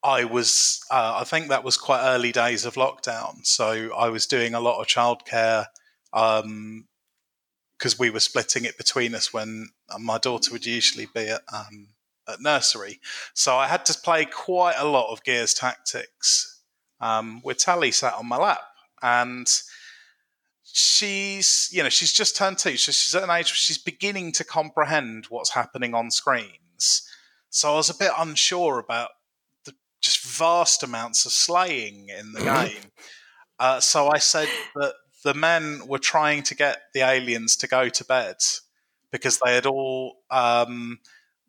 [0.03, 4.27] I was uh, I think that was quite early days of lockdown, so I was
[4.27, 5.65] doing a lot of childcare
[6.11, 6.85] because um,
[7.99, 11.87] we were splitting it between us when my daughter would usually be at um,
[12.27, 12.99] at nursery,
[13.33, 16.61] so I had to play quite a lot of Gears Tactics
[16.99, 18.61] um, with Tally sat on my lap,
[19.01, 19.47] and
[20.77, 24.29] she's you know she's just turned two so she's at an age where she's beginning
[24.33, 27.09] to comprehend what's happening on screens.
[27.49, 29.11] So i was a bit unsure about
[29.63, 32.91] the just vast amounts of slaying in the game.
[33.57, 37.87] Uh, so i said that the men were trying to get the aliens to go
[37.87, 38.35] to bed
[39.11, 40.99] because they had all um,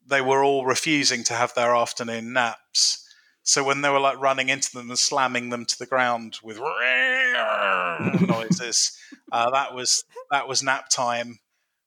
[0.06, 3.02] they were all refusing to have their afternoon naps.
[3.42, 6.58] So when they were like running into them and slamming them to the ground with
[8.28, 8.96] noises,
[9.37, 11.40] uh, that was that was nap time,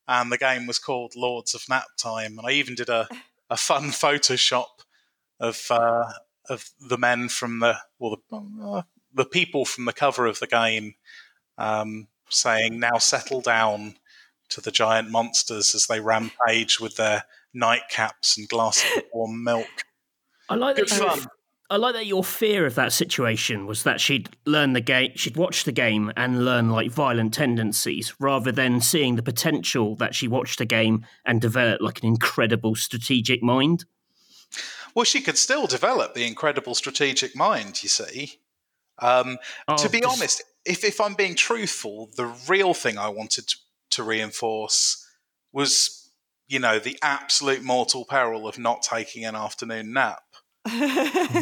[0.08, 2.38] and the game was called Lords of Nap Time.
[2.38, 3.08] And I even did a,
[3.50, 4.68] a fun Photoshop
[5.40, 6.12] of uh,
[6.48, 8.82] of the men from the well the, uh,
[9.14, 10.94] the people from the cover of the game
[11.58, 13.96] um, saying "Now settle down"
[14.50, 17.24] to the giant monsters as they rampage with their
[17.56, 19.86] nightcaps and glasses of warm milk.
[20.48, 21.00] I like Good that.
[21.00, 21.28] fun.
[21.72, 25.38] I like that your fear of that situation was that she'd learn the game, she'd
[25.38, 30.28] watch the game and learn like violent tendencies, rather than seeing the potential that she
[30.28, 33.86] watched the game and develop like an incredible strategic mind.
[34.96, 38.40] Well, she could still develop the incredible strategic mind, you see.
[38.98, 43.48] Um, Oh, to be honest, if, if I'm being truthful, the real thing I wanted
[43.48, 43.58] to,
[43.92, 45.06] to reinforce
[45.54, 46.10] was,
[46.48, 50.24] you know, the absolute mortal peril of not taking an afternoon nap.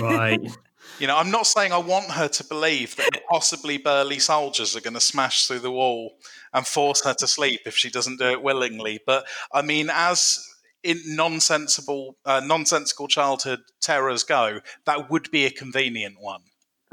[0.02, 0.40] Right.
[1.00, 4.82] You know, I'm not saying I want her to believe that possibly burly soldiers are
[4.82, 6.13] going to smash through the wall
[6.54, 9.00] and force her to sleep if she doesn't do it willingly.
[9.06, 10.44] But I mean, as
[10.84, 16.42] in nonsensible, uh, nonsensical childhood terrors go, that would be a convenient one.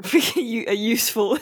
[0.13, 1.39] A useful,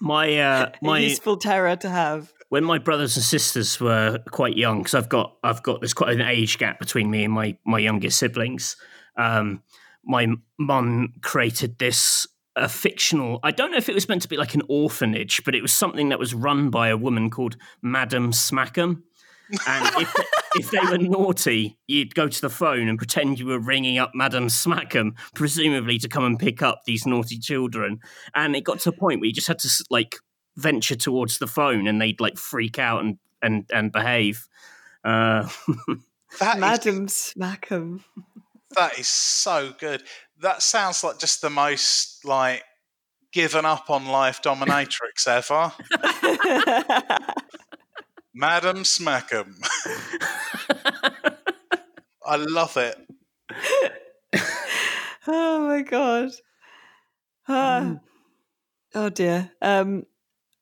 [0.00, 2.32] My uh, my useful terror to have.
[2.50, 6.12] when my brothers and sisters were quite young, because I've got I've got there's quite
[6.14, 8.76] an age gap between me and my my youngest siblings.
[9.16, 9.62] Um,
[10.04, 10.26] my
[10.58, 13.38] mum created this a fictional.
[13.42, 15.72] I don't know if it was meant to be like an orphanage, but it was
[15.72, 19.02] something that was run by a woman called Madam Smackham.
[19.66, 20.14] And if,
[20.54, 24.12] if they were naughty, you'd go to the phone and pretend you were ringing up
[24.14, 28.00] Madam Smackham, presumably to come and pick up these naughty children.
[28.34, 30.16] And it got to a point where you just had to like
[30.56, 34.48] venture towards the phone, and they'd like freak out and and and behave.
[35.04, 35.48] Uh,
[36.40, 38.02] Madam Smackham.
[38.76, 40.02] that is so good.
[40.40, 42.62] That sounds like just the most like
[43.32, 45.72] given up on life dominatrix ever.
[48.34, 49.56] Madam Smackham.
[52.24, 52.96] I love it.
[55.26, 56.30] oh my god.
[57.48, 57.80] Ah.
[57.80, 58.00] Mm.
[58.94, 59.50] Oh dear.
[59.60, 60.04] Um,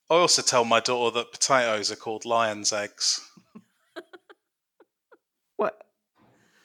[0.09, 3.21] I also tell my daughter that potatoes are called lion's eggs.
[5.55, 5.79] what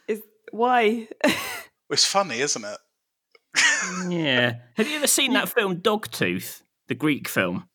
[0.09, 0.23] is
[0.55, 1.09] why?
[1.91, 2.79] It's funny, isn't it?
[4.09, 4.55] yeah.
[4.77, 7.69] Have you ever seen that film Dogtooth, the Greek film?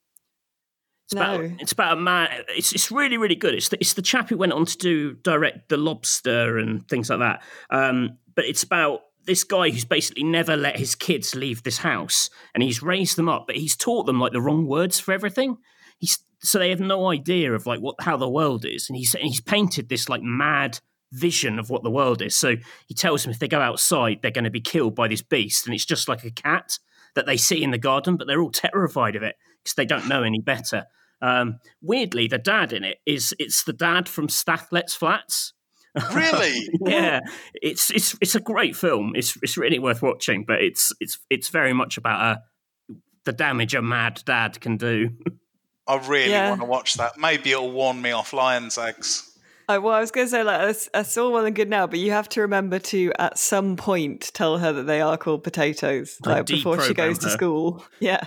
[1.05, 1.55] It's about No.
[1.59, 2.43] it's about a man.
[2.49, 3.53] It's it's really really good.
[3.55, 7.09] It's the, it's the chap who went on to do direct The Lobster and things
[7.09, 7.41] like that.
[7.69, 12.29] Um, but it's about this guy who's basically never let his kids leave this house,
[12.53, 15.57] and he's raised them up, but he's taught them like the wrong words for everything.
[15.97, 19.13] He's so they have no idea of like what how the world is, and he's
[19.15, 20.79] and he's painted this like mad
[21.12, 22.36] vision of what the world is.
[22.36, 22.56] So
[22.88, 25.65] he tells them if they go outside, they're going to be killed by this beast,
[25.65, 26.78] and it's just like a cat
[27.15, 30.08] that they see in the garden, but they're all terrified of it because they don't
[30.08, 30.86] know any better.
[31.22, 35.54] Um, weirdly, the dad in it is it's the dad from Stath Lets Flats.
[36.13, 36.69] Really?
[36.82, 37.19] yeah,
[37.56, 39.13] it's it's it's a great film.
[39.15, 42.95] It's it's really worth watching, but it's it's it's very much about uh,
[43.26, 45.10] the damage a mad dad can do.
[45.88, 46.50] I really Yeah.
[46.50, 47.17] want to watch that.
[47.17, 49.28] Maybe it'll warn me off lion's eggs.
[49.69, 51.86] I, well, I was going to say like that's, that's all well and good now,
[51.86, 55.43] but you have to remember to at some point tell her that they are called
[55.43, 57.86] potatoes, Like like before she deprogram goes to school.
[57.99, 58.21] Yeah.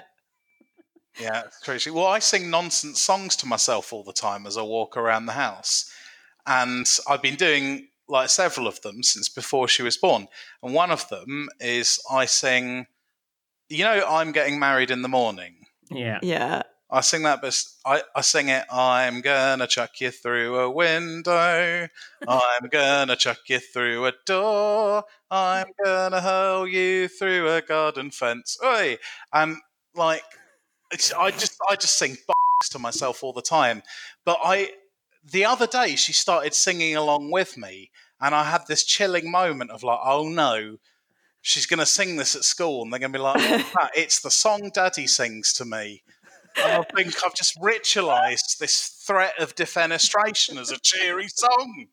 [1.21, 1.91] Yeah, it's crazy.
[1.91, 5.33] Well, I sing nonsense songs to myself all the time as I walk around the
[5.33, 5.93] house.
[6.47, 10.29] And I've been doing like several of them since before she was born.
[10.63, 12.87] And one of them is I sing,
[13.69, 15.67] you know, I'm getting married in the morning.
[15.91, 16.21] Yeah.
[16.23, 16.63] Yeah.
[16.95, 18.65] I sing that, but I, I sing it.
[18.71, 21.89] I'm gonna chuck you through a window.
[22.29, 25.05] I'm gonna chuck you through a door.
[25.31, 28.59] I'm gonna hurl you through a garden fence.
[28.63, 28.99] Oi!
[29.33, 29.57] And
[29.95, 30.23] like,
[30.93, 32.19] I just I just sing
[32.71, 33.83] to myself all the time.
[34.27, 34.73] But I
[35.25, 39.71] the other day she started singing along with me, and I had this chilling moment
[39.71, 40.77] of like, oh no,
[41.41, 44.71] she's to sing this at school, and they're to be like, oh, it's the song
[44.75, 46.03] Daddy sings to me.
[46.57, 51.87] I think I've just ritualized this threat of defenestration as a cheery song.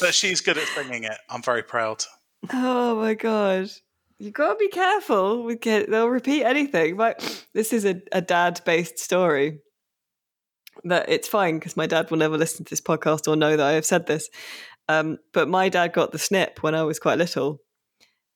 [0.00, 1.18] but she's good at singing it.
[1.28, 2.04] I'm very proud.
[2.52, 3.70] Oh my god.
[4.18, 5.44] You gotta be careful.
[5.44, 6.96] We get they'll repeat anything.
[6.96, 9.60] But this is a, a dad based story.
[10.84, 13.66] That it's fine because my dad will never listen to this podcast or know that
[13.66, 14.28] I have said this.
[14.88, 17.60] Um, but my dad got the snip when I was quite little.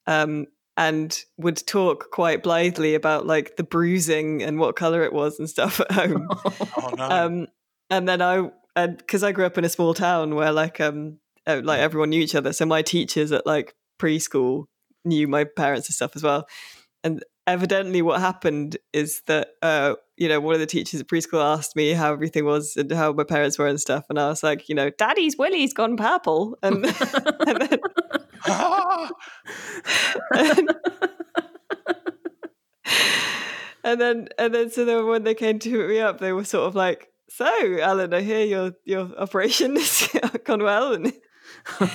[0.06, 5.38] Um, and would talk quite blithely about like the bruising and what color it was
[5.38, 6.28] and stuff at home.
[6.76, 7.08] oh no.
[7.08, 7.46] Um,
[7.90, 11.18] and then I, and because I grew up in a small town where like um
[11.46, 14.64] uh, like everyone knew each other, so my teachers at like preschool
[15.04, 16.46] knew my parents and stuff as well.
[17.04, 21.42] And evidently, what happened is that uh, you know one of the teachers at preschool
[21.42, 24.42] asked me how everything was and how my parents were and stuff, and I was
[24.42, 26.86] like, you know, Daddy's Willie's gone purple, and,
[27.46, 27.78] and then
[28.46, 29.10] and,
[33.84, 36.44] and then and then so then when they came to pick me up, they were
[36.44, 37.46] sort of like, "So,
[37.80, 40.08] Alan, I hear your your operation has
[40.44, 41.12] gone well." And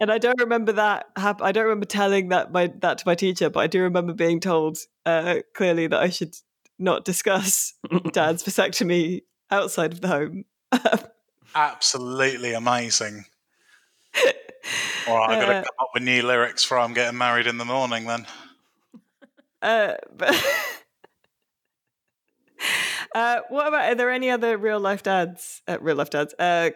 [0.00, 1.06] and I don't remember that.
[1.16, 4.12] Hap- I don't remember telling that my that to my teacher, but I do remember
[4.12, 6.34] being told uh, clearly that I should
[6.78, 7.74] not discuss
[8.12, 10.44] dad's vasectomy outside of the home.
[11.54, 13.26] Absolutely amazing.
[15.06, 17.46] All right, I've got to Uh, come up with new lyrics for I'm getting married
[17.46, 18.26] in the morning then.
[19.62, 20.34] Uh, but
[23.14, 25.62] uh, what about are there any other real life dads?
[25.66, 26.68] Uh, real life dads, uh,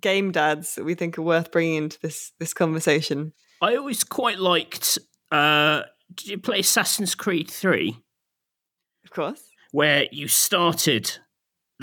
[0.00, 3.34] game dads that we think are worth bringing into this this conversation?
[3.60, 4.98] I always quite liked.
[5.30, 5.82] Uh,
[6.14, 7.98] did you play Assassin's Creed Three,
[9.04, 9.42] Of course.
[9.72, 11.18] where you started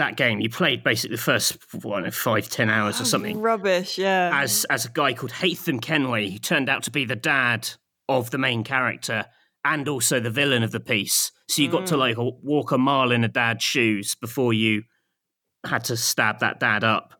[0.01, 0.39] that game?
[0.41, 3.39] You played basically the first one five ten hours or something.
[3.39, 3.97] Rubbish.
[3.97, 4.31] Yeah.
[4.33, 7.69] as as a guy called Haytham Kenway, who turned out to be the dad
[8.09, 9.25] of the main character
[9.63, 11.31] and also the villain of the piece.
[11.47, 11.99] So you got to Mm.
[11.99, 14.83] like walk a mile in a dad's shoes before you
[15.65, 17.13] had to stab that dad up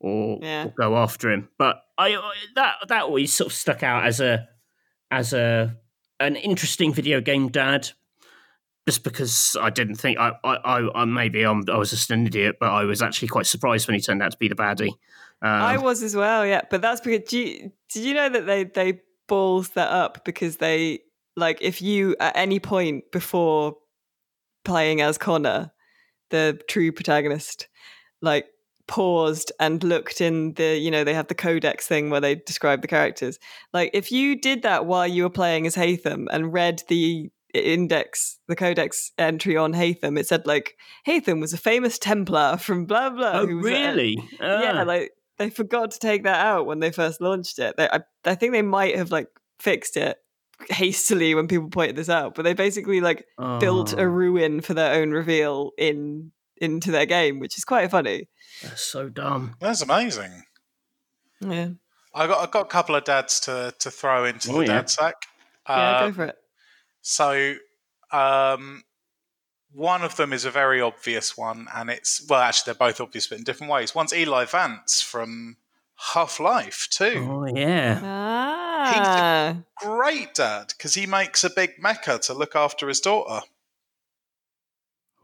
[0.00, 0.64] or, Yeah.
[0.66, 1.48] or go after him.
[1.58, 4.48] But I I- that that always sort of stuck out as a
[5.10, 5.76] as a
[6.18, 7.90] an interesting video game dad.
[8.86, 12.56] Just because I didn't think I, I, I, maybe I'm, I was just an idiot,
[12.58, 14.90] but I was actually quite surprised when he turned out to be the baddie.
[15.40, 16.44] Um, I was as well.
[16.44, 20.56] Yeah, but that's because do you, you know that they they balls that up because
[20.56, 21.00] they
[21.36, 23.76] like if you at any point before
[24.64, 25.72] playing as Connor,
[26.30, 27.68] the true protagonist,
[28.20, 28.46] like
[28.88, 32.82] paused and looked in the you know they have the codex thing where they describe
[32.82, 33.38] the characters
[33.72, 38.38] like if you did that while you were playing as Haytham and read the index
[38.48, 43.10] the codex entry on Haytham it said like Haytham was a famous templar from blah
[43.10, 44.16] blah oh, who was a- really?
[44.40, 44.82] yeah Ah.
[44.84, 48.34] like they forgot to take that out when they first launched it they, I, I
[48.36, 50.16] think they might have like fixed it
[50.70, 53.26] hastily when people pointed this out but they basically like
[53.60, 57.90] built a Oh, ruin for their own reveal in into their game which is quite
[57.90, 58.28] funny
[58.62, 59.56] That's so dumb.
[59.60, 60.44] That's amazing.
[61.40, 61.70] yeah
[62.14, 64.66] I got I got a couple of dads to to throw into Oh, the yeah.
[64.78, 65.14] dad sack.
[65.68, 66.36] yeah Uh, go for it
[67.02, 67.56] So,
[68.10, 68.84] um,
[69.72, 73.26] one of them is a very obvious one, and it's well, actually, they're both obvious,
[73.26, 73.94] but in different ways.
[73.94, 75.56] One's Eli Vance from
[76.14, 77.26] Half Life Two.
[77.28, 78.00] Oh yeah.
[78.02, 83.00] ah he's a Great dad, because he makes a big mecha to look after his
[83.00, 83.46] daughter.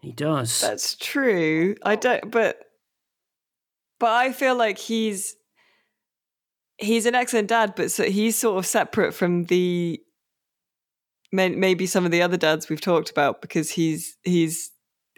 [0.00, 0.60] He does.
[0.60, 2.56] that's true i don't but
[3.98, 5.34] but i feel like he's
[6.76, 10.00] he's an excellent dad but so he's sort of separate from the
[11.32, 14.70] may- maybe some of the other dads we've talked about because he's he's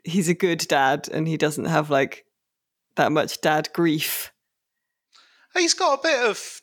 [0.04, 2.24] he's a good dad and he doesn't have like
[2.96, 4.32] that much dad grief
[5.54, 6.60] He's got a bit of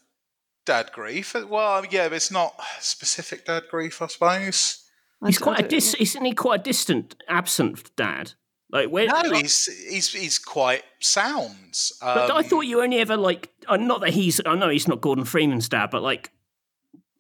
[0.66, 1.36] dad grief.
[1.36, 4.84] Well, yeah, but it's not specific dad grief, I suppose.
[5.26, 8.34] He's quite a dis- isn't he quite a distant, absent dad?
[8.72, 9.08] Like where?
[9.08, 11.54] No, like- he's he's he's quite sound.
[12.02, 13.50] but I Um, thought you only ever like.
[13.68, 14.40] Uh, not that he's.
[14.46, 16.32] I know he's not Gordon Freeman's dad, but like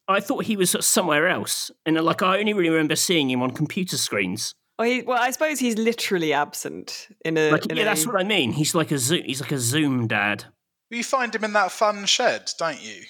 [0.08, 3.51] I thought he was somewhere else, and like I only really remember seeing him on
[3.51, 4.55] computer screens.
[4.80, 7.51] Well, he, well I suppose he's literally absent in a.
[7.51, 8.53] Like, in yeah, a, that's what I mean.
[8.53, 9.24] He's like a zoom.
[9.24, 10.45] He's like a Zoom dad.
[10.89, 13.03] You find him in that fun shed, don't you?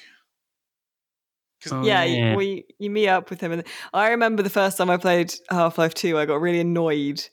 [1.72, 2.32] Oh, yeah, yeah.
[2.32, 5.34] You, we you meet up with him, and I remember the first time I played
[5.50, 7.28] Half Life Two, I got really annoyed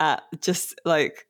[0.00, 1.26] at just like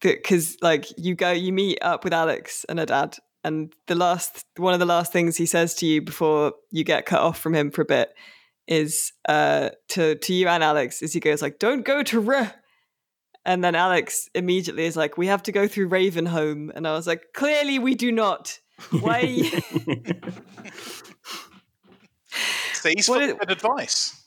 [0.00, 3.16] because like you go, you meet up with Alyx and her dad,
[3.48, 7.04] and the last one of the last things he says to you before you get
[7.06, 8.10] cut off from him for a bit
[8.68, 12.46] is uh to to you and Alyx is he goes like, "Don't go to Re."
[13.44, 17.06] And then Alyx immediately is like, "We have to go through Ravenholm," and I was
[17.06, 18.58] like, "Clearly, we do not."
[19.00, 19.22] Why?
[22.74, 24.17] See, he's What full is- good advice.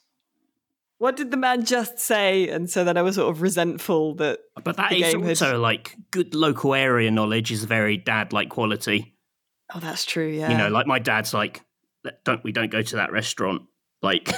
[1.02, 2.48] What did the man just say?
[2.50, 5.30] And so then I was sort of resentful that but that The is game had-
[5.30, 9.16] also like good local area knowledge is very dad-like quality.
[9.74, 10.28] oh, that's true.
[10.28, 11.62] Yeah, You know, like my dad's like,
[12.24, 13.64] don't we don't go to that restaurant.
[14.04, 14.30] Like,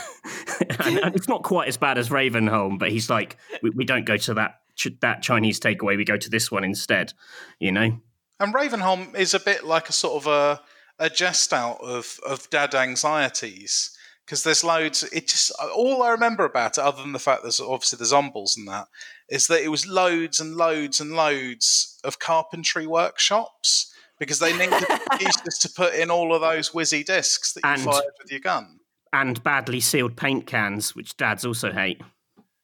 [0.85, 4.05] and, and it's not quite as bad as Ravenholm, but he's like, we, we don't
[4.05, 5.97] go to that ch- that Chinese takeaway.
[5.97, 7.13] We go to this one instead.
[7.59, 7.99] You know.
[8.39, 10.61] And Ravenholm is a bit like a sort of a
[10.99, 13.92] a jest out of of dad anxieties
[14.25, 15.03] because there's loads.
[15.03, 18.55] It just all I remember about it, other than the fact there's obviously the zombies
[18.57, 18.87] and that,
[19.29, 24.73] is that it was loads and loads and loads of carpentry workshops because they needed
[25.13, 28.39] excuses to put in all of those whizzy discs that you And- fired with your
[28.39, 28.79] gun.
[29.11, 32.01] And badly sealed paint cans, which dads also hate.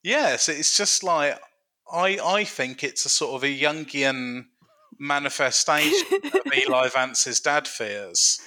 [0.01, 1.37] Yes, it's just like
[1.91, 4.45] I I think it's a sort of a Jungian
[4.97, 8.39] manifestation of Eli Vance's dad fears.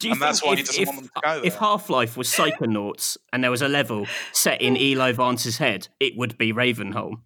[0.00, 1.54] Do you And that's think why he if, doesn't if, want them to go If.
[1.56, 6.16] Half Life was Psychonauts and there was a level set in Eli Vance's head, it
[6.16, 7.20] would be Ravenholm.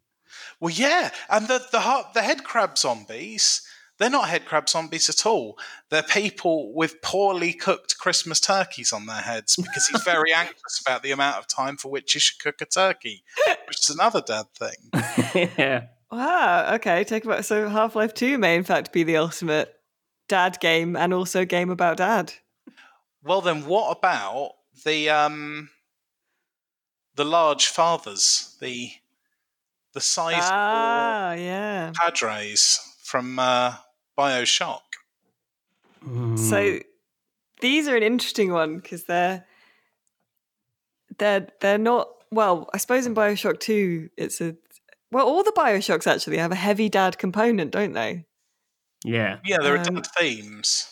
[0.60, 3.62] Well, yeah, and the the heart- the head crab zombies.
[3.98, 5.56] They're not head crab zombies at all.
[5.88, 11.04] They're people with poorly cooked Christmas turkeys on their heads because he's very anxious about
[11.04, 13.22] the amount of time for which he should cook a turkey,
[13.68, 15.50] which is another dad thing.
[15.56, 15.86] yeah.
[16.10, 16.74] Wow.
[16.74, 17.04] Okay.
[17.04, 19.72] Take about so Half Life Two may in fact be the ultimate
[20.28, 22.34] dad game and also game about dad.
[23.24, 24.52] Well, then, what about
[24.84, 25.70] the um,
[27.16, 28.90] the large fathers, the
[29.92, 31.92] the size Ah, yeah.
[31.94, 33.76] padres from uh,
[34.18, 34.80] Bioshock?
[36.02, 36.36] Hmm.
[36.36, 36.80] So
[37.60, 39.46] these are an interesting one because they're
[41.18, 42.68] they're they're not well.
[42.74, 44.54] I suppose in Bioshock Two, it's a
[45.10, 45.26] well.
[45.26, 48.26] All the Bioshocks actually have a heavy dad component, don't they?
[49.04, 49.38] yeah.
[49.44, 50.90] Yeah, there are Um, dad themes.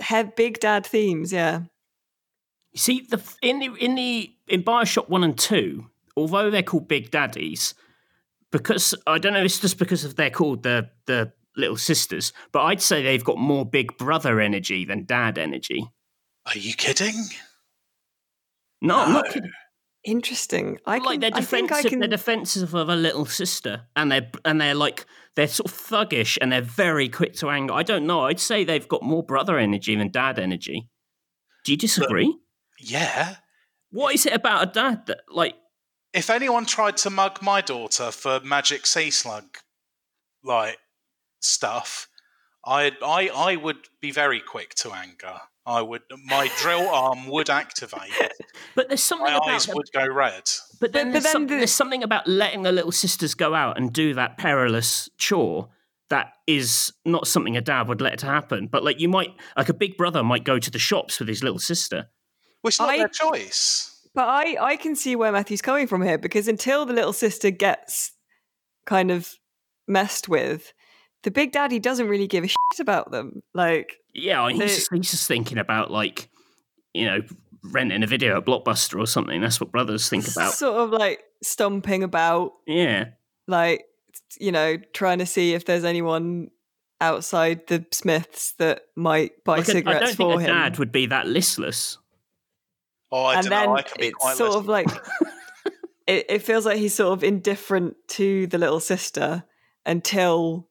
[0.00, 1.62] Have big dad themes, yeah.
[2.72, 5.86] You see, the in the in the in Bioshock One and Two,
[6.16, 7.74] although they're called Big Daddies,
[8.52, 12.62] because I don't know, it's just because of they're called the the little sisters, but
[12.62, 15.84] I'd say they've got more Big Brother energy than Dad energy.
[16.46, 17.14] Are you kidding?
[18.80, 19.32] No, I'm not No.
[19.32, 19.50] kidding.
[20.04, 20.78] Interesting.
[20.86, 21.86] I can, like they're I think defensive.
[21.86, 21.98] I can.
[22.00, 25.04] They're defensive of a little sister, and they're and they're like
[25.36, 27.74] they're sort of thuggish, and they're very quick to anger.
[27.74, 28.22] I don't know.
[28.22, 30.88] I'd say they've got more brother energy than dad energy.
[31.64, 32.34] Do you disagree?
[32.78, 33.36] Yeah.
[33.90, 35.54] what is it about a dad that like?
[36.14, 39.58] If anyone tried to mug my daughter for magic sea slug,
[40.42, 40.78] like
[41.40, 42.08] stuff,
[42.64, 45.40] I I I would be very quick to anger.
[45.66, 46.02] I would.
[46.26, 48.10] My drill arm would activate.
[48.76, 50.44] But there's something My about eyes them- would go red.
[50.80, 53.54] But then, but there's, then some- the- there's something about letting the little sisters go
[53.54, 55.68] out and do that perilous chore
[56.08, 58.68] that is not something a dad would let to happen.
[58.68, 61.42] But like you might, like a big brother might go to the shops with his
[61.42, 62.10] little sister.
[62.62, 63.86] Which is not I- their choice.
[64.14, 67.50] But I, I can see where Matthew's coming from here because until the little sister
[67.50, 68.12] gets
[68.86, 69.34] kind of
[69.88, 70.72] messed with,
[71.22, 73.42] the big daddy doesn't really give a shit about them.
[73.54, 76.28] Like, Yeah, he's, They- just, he's just thinking about like,
[76.94, 77.20] you know,
[77.62, 79.40] renting a video at Blockbuster or something.
[79.40, 80.52] That's what brothers think about.
[80.54, 83.10] sort of like stomping about, Yeah,
[83.46, 83.84] like,
[84.38, 86.50] you know, trying to see if there's anyone
[87.00, 90.56] outside the Smiths that might buy Like, I- I cigarettes don't for think a him.
[90.56, 91.98] dad would be that listless.
[93.12, 93.76] Oh, I and don't then know.
[93.76, 94.62] I can be it's quite sort listless.
[94.62, 94.86] of like
[96.06, 99.44] it, it feels like he's sort of indifferent to the little sister
[99.86, 100.68] until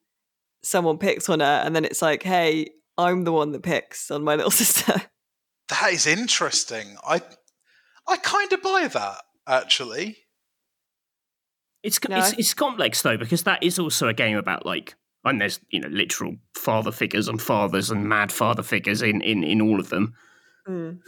[0.64, 2.68] someone picks on her and then it's like hey
[3.00, 5.02] i'm the one that picks on my little sister
[5.70, 6.97] That is interesting.
[7.08, 7.22] I
[8.08, 10.18] I kind of buy that actually.
[11.84, 15.39] It's No, it's, it's complex though because that is also a game about like and
[15.39, 19.62] there's you know literal father figures and fathers and mad father figures in in in
[19.62, 20.16] all of them.
[20.68, 21.00] Mm.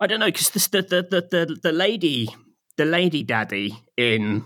[0.00, 2.28] I don't know because the, the the the the lady
[2.76, 4.44] the lady daddy in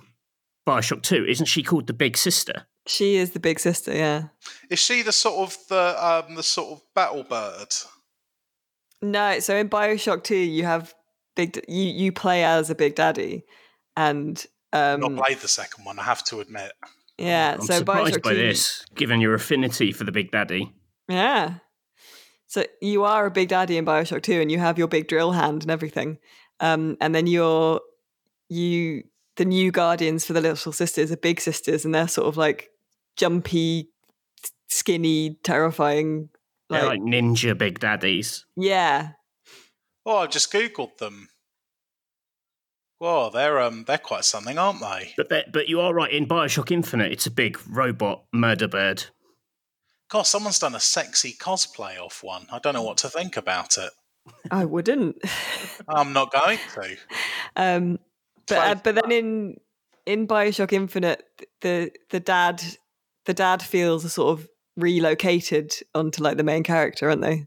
[0.67, 2.67] Bioshock Two isn't she called the big sister?
[2.89, 4.25] She is the big sister yeah
[4.71, 7.69] Is she the sort of the um the sort of battle bird?
[9.03, 10.95] no so in bioshock 2 you have
[11.37, 11.65] big.
[11.69, 13.45] You you play as a big daddy,
[13.97, 16.73] and um, Not played the second one, I have to admit.
[17.17, 17.55] yeah.
[17.55, 20.73] I'm so surprised Bioshock by 2 this, given your affinity for the Big Daddy.
[21.09, 21.55] Yeah.
[22.49, 25.33] So you are a big daddy in Bioshock 2 and you have your big drill
[25.33, 26.19] hand and everything.
[26.61, 27.81] Um, and then you're
[28.49, 29.05] you
[29.37, 32.71] the new guardians for the little sisters are big sisters and they're sort of like
[33.19, 33.91] jumpy,
[34.69, 36.31] skinny, terrifying
[36.71, 38.47] They're like, like ninja Big Daddies.
[38.57, 39.11] yeah.
[40.07, 41.29] Oh, I've just googled them.
[42.99, 45.13] Whoa, they're um they're quite something, aren't they?
[45.17, 46.11] But that- but you are right.
[46.11, 49.05] In Bioshock Infinite, it's a big robot murder bird.
[50.11, 52.47] God, someone's done a sexy cosplay off one.
[52.51, 53.91] I don't know what to think about it.
[54.51, 55.17] I wouldn't.
[55.89, 56.97] I'm not going to.
[57.57, 57.99] um
[58.47, 59.57] but uh, but then in
[60.07, 61.23] in Bioshock Infinite
[61.61, 62.63] the the dad
[63.29, 67.47] the dad feels are sort of relocated onto like the main character, aren't they?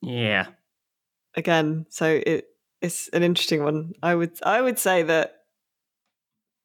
[0.00, 0.46] Yeah.
[1.36, 2.46] again so it
[2.80, 5.34] it's an interesting one i would i would say that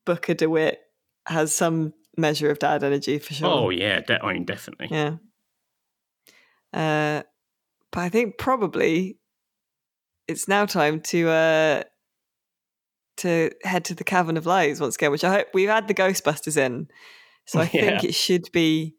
[0.06, 0.80] booker dewitt
[1.28, 4.00] has some measure of dad energy for sure Oh yeah.
[4.00, 4.88] De- I mean, definitely.
[4.90, 5.18] yeah
[6.74, 7.22] uh
[7.92, 9.20] but i think probably
[10.28, 11.84] it's now time to uh
[13.18, 15.94] to head to the cavern of lies once again which i hope we've had the
[15.94, 16.88] ghostbusters in
[17.48, 18.96] so i think it should be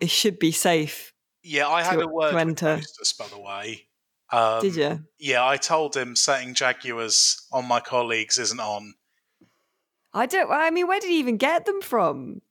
[0.00, 2.76] it should be safe Yeah, I had To- a word to with enter.
[2.76, 3.86] Hostess, by the way.
[4.30, 8.94] Um, did you Yeah, I told him setting Jaguars on my colleagues isn't on.
[10.12, 12.42] i don't i mean where did he even get them from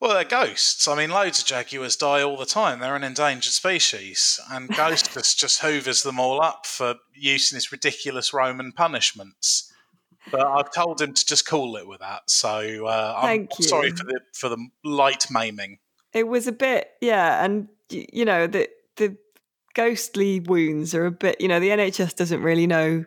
[0.00, 0.88] Well, they're ghosts.
[0.88, 2.80] I mean, loads of Jaguars die all the time.
[2.80, 7.70] They're an endangered species, and Ghostus just hoovers them all up for use in his
[7.70, 9.71] ridiculous Roman punishments.
[10.30, 12.30] But I've told him to just call it with that.
[12.30, 13.64] So uh, I'm Thank you.
[13.64, 15.78] sorry for the for the light maiming.
[16.12, 19.16] It was a bit, yeah, and you know the the
[19.74, 21.40] ghostly wounds are a bit.
[21.40, 23.04] You know, the NHS doesn't really know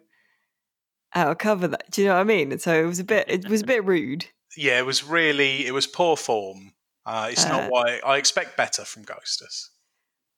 [1.12, 1.90] how to cover that.
[1.92, 2.52] Do you know what I mean?
[2.52, 3.30] And so it was a bit.
[3.30, 4.26] It was a bit rude.
[4.58, 6.74] Yeah, it was really it was poor form.
[7.06, 9.70] Uh, it's Uh, not why I expect better from Ghostus.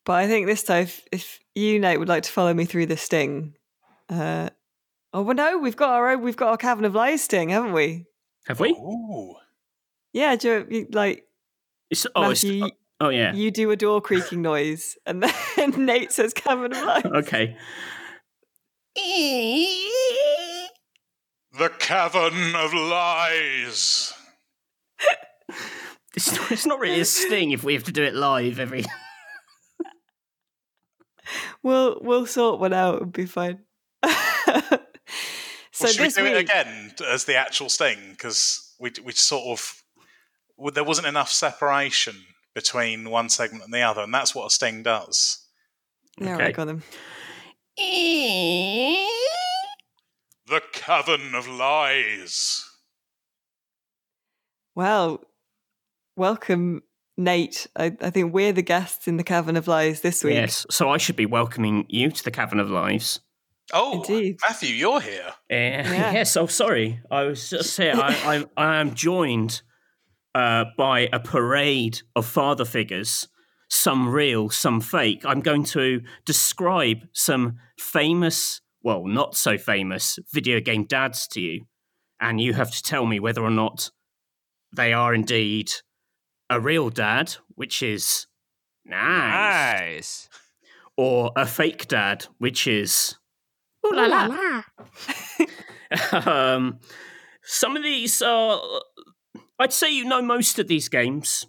[0.05, 2.85] But I think this time, if, if you Nate would like to follow me through
[2.85, 3.55] the sting,
[4.09, 4.49] uh,
[5.17, 6.21] oh well, no, we've got our own.
[6.21, 8.05] We've got our cavern of lies sting, haven't we?
[8.47, 8.69] Have we?
[8.71, 9.35] Ooh.
[10.13, 11.25] Yeah, do you, you- like
[11.89, 12.71] It's, oh, it's, Matthew, oh,
[13.07, 13.33] oh yeah.
[13.33, 17.05] you do a door creaking noise, and then Nate says cavern of lies.
[17.05, 17.57] Okay.
[21.57, 24.13] The Cavern of Lies.
[26.15, 28.85] It's, not, it's not really a sting if we have to do it live every.
[31.61, 33.59] We'll we'll sort one out and be fine.
[35.77, 37.99] so well, should we do week, it again as the actual sting?
[38.11, 39.83] Because we we sort of
[40.57, 42.15] well, there wasn't enough separation
[42.55, 45.45] between one segment and the other, and that's what a sting does.
[46.19, 46.43] yeah, Okay.
[46.45, 46.81] right, got them.
[50.47, 52.65] The Cavern of Lies.
[54.73, 55.21] Well,
[56.15, 56.81] welcome,
[57.17, 57.67] Nate.
[57.75, 60.33] I, I think we're the guests in the Cavern of Lies this week.
[60.35, 60.65] Yes.
[60.71, 63.19] So I should be welcoming you to the Cavern of Lives.
[63.73, 64.37] Oh, Indeed.
[64.47, 65.27] Matthew, you're here.
[65.27, 66.11] Uh, Yeah.
[66.13, 66.37] Yes.
[66.37, 67.01] Oh, sorry.
[67.11, 67.93] I was just here.
[67.95, 69.61] I, I, I am joined
[70.33, 73.27] uh, by a parade of father figures,
[73.69, 75.23] some real, some fake.
[75.25, 81.65] I'm going to describe some famous, well, not so famous video game dads to you,
[82.21, 83.91] and you have to tell me whether or not
[84.75, 85.71] they are indeed
[86.49, 88.27] a real dad, which is
[88.85, 90.29] nice, Nice.
[90.95, 93.15] or a fake dad, which is
[93.87, 94.63] ooh la la.
[96.53, 96.79] um,
[97.43, 98.61] some of these are,
[99.59, 101.45] I'd say you know most of these games,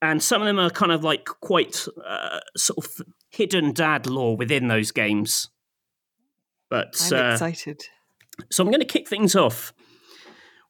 [0.00, 4.36] and some of them are kind of like quite uh, sort of hidden dad lore
[4.36, 5.48] within those games.
[6.70, 7.82] But I'm uh, excited.
[8.50, 9.72] so I'm going to kick things off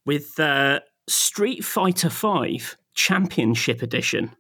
[0.04, 2.60] with uh, Street Fighter V
[2.94, 4.36] Championship Edition,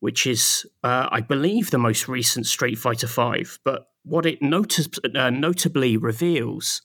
[0.00, 3.46] which is, uh, I believe, the most recent Street Fighter V.
[3.64, 6.82] But what it notice- uh, notably reveals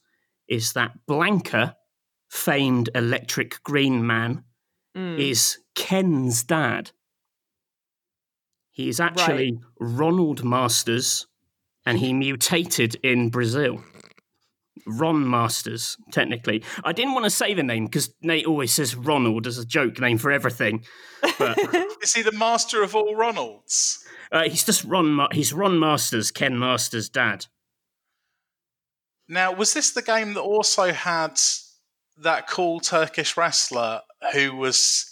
[0.47, 1.75] is that Blanka,
[2.29, 4.43] famed electric green man,
[4.95, 5.19] Mm.
[5.19, 6.91] is Ken's dad.
[8.71, 11.27] He is actually Ronald Masters,
[11.85, 13.83] and he mutated in Brazil.
[14.87, 16.63] Ron Masters, technically.
[16.83, 19.99] I didn't want to say the name because Nate always says Ronald as a joke
[19.99, 20.85] name for everything.
[21.39, 21.57] But
[22.03, 24.03] Is he the master of all Ronalds?
[24.31, 25.11] Uh, he's just Ron.
[25.11, 27.47] Ma- he's Ron Masters, Ken Masters' dad.
[29.27, 31.39] Now, was this the game that also had
[32.17, 34.01] that cool Turkish wrestler
[34.33, 35.11] who was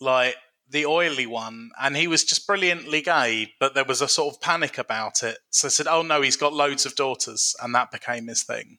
[0.00, 0.36] like
[0.68, 4.40] the oily one, and he was just brilliantly gay, but there was a sort of
[4.40, 5.38] panic about it.
[5.50, 8.78] So I said, "Oh no, he's got loads of daughters," and that became his thing.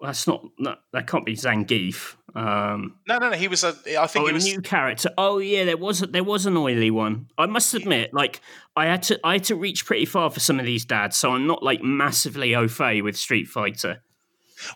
[0.00, 2.16] Well, that's not no, that can't be Zangief.
[2.34, 3.36] Um, No, no, no.
[3.36, 3.74] He was a.
[4.00, 5.10] I think oh, he a new character.
[5.18, 7.26] Oh yeah, there was a, there was an oily one.
[7.36, 8.40] I must admit, like
[8.76, 11.32] I had to I had to reach pretty far for some of these dads, so
[11.32, 14.02] I'm not like massively au fait with Street Fighter.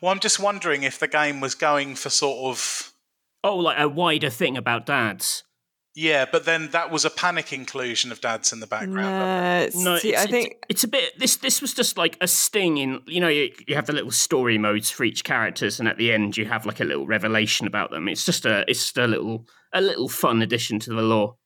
[0.02, 2.92] Well, I'm just wondering if the game was going for sort of.
[3.42, 5.44] Oh, like a wider thing about dads.
[5.96, 8.98] Yeah, but then that was a panic inclusion of dads in the background.
[9.74, 11.18] Uh, No, see, it's, I think it's, it's a bit.
[11.18, 13.00] This this was just like a sting in.
[13.06, 16.12] You know, you, you have the little story modes for each characters, and at the
[16.12, 18.08] end you have like a little revelation about them.
[18.08, 21.36] It's just a it's just a little a little fun addition to the lore.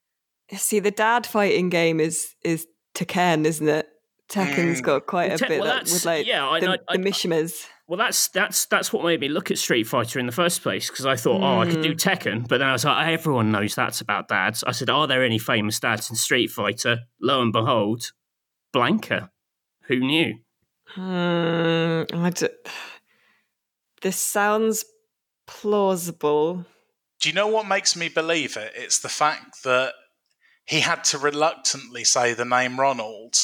[0.56, 3.86] see the dad fighting game is is Tekken, isn't it?
[4.30, 4.84] Tekken's Mm.
[4.84, 7.02] got quite a Te- bit well, that, with like yeah, I- the, I- I- the
[7.02, 7.66] Mishimas.
[7.88, 10.90] Well, that's that's that's what made me look at Street Fighter in the first place
[10.90, 13.74] because I thought, oh, I could do Tekken, but then I was like, everyone knows
[13.74, 14.62] that's about dads.
[14.62, 16.98] I said, are there any famous dads in Street Fighter?
[17.18, 18.12] Lo and behold,
[18.76, 19.30] Blanka.
[19.84, 20.34] Who knew?
[20.88, 22.48] Hmm, I d-
[24.02, 24.84] this sounds
[25.46, 26.66] plausible.
[27.20, 28.74] Do you know what makes me believe it?
[28.76, 29.94] It's the fact that
[30.66, 33.34] he had to reluctantly say the name Ronald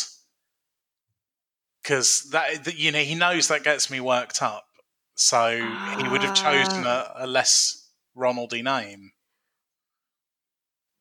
[1.84, 4.64] because that that, you know he knows that gets me worked up.
[5.16, 5.50] So
[5.98, 7.12] he would have chosen a, ah.
[7.18, 9.12] a less Ronaldy name.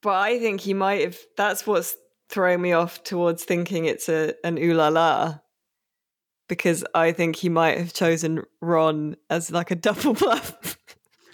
[0.04, 1.18] But I think he might have.
[1.38, 1.96] That's what's
[2.30, 5.40] throwing me off towards thinking it's a an ooh la la.
[6.50, 10.78] Because I think he might have chosen Ron as like a double bluff.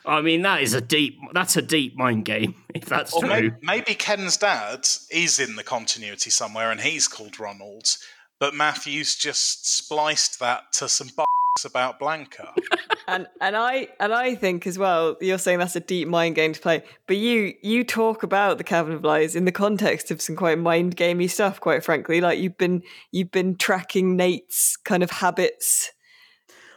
[0.05, 1.17] I mean, that is a deep.
[1.33, 2.55] That's a deep mind game.
[2.75, 3.29] If that's Or true.
[3.29, 7.97] maybe, maybe Ken's dad is in the continuity somewhere and he's called Ronald,
[8.39, 12.53] but Matthews just spliced that to some b****s about Blanka.
[13.07, 16.53] and and I and I think as well, you're saying that's a deep mind game
[16.53, 16.83] to play.
[17.07, 20.57] But you you talk about the Cavern of Lies in the context of some quite
[20.59, 22.21] mind gamey stuff, quite frankly.
[22.21, 25.91] Like you've been you've been tracking Nate's kind of habits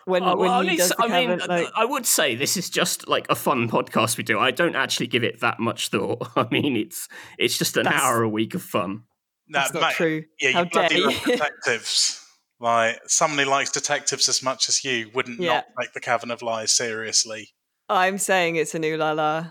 [0.05, 2.57] when Oh, well, when he does least- the I mean, like, I would say this
[2.57, 4.37] is just like a fun podcast we do.
[4.39, 6.29] I don't actually give it that much thought.
[6.37, 7.09] I mean, it's
[7.39, 9.05] it's just an That's- hour a week of fun.
[9.53, 10.24] No, that's not mate, true.
[10.40, 11.32] Yeah, How you bloody dare love you?
[11.36, 12.18] detectives.
[12.61, 15.55] Like somebody likes detectives as much as you wouldn't Yeah.
[15.55, 17.50] not take the Cavern of Lies seriously.
[17.88, 19.46] I'm saying it's an ooh la la.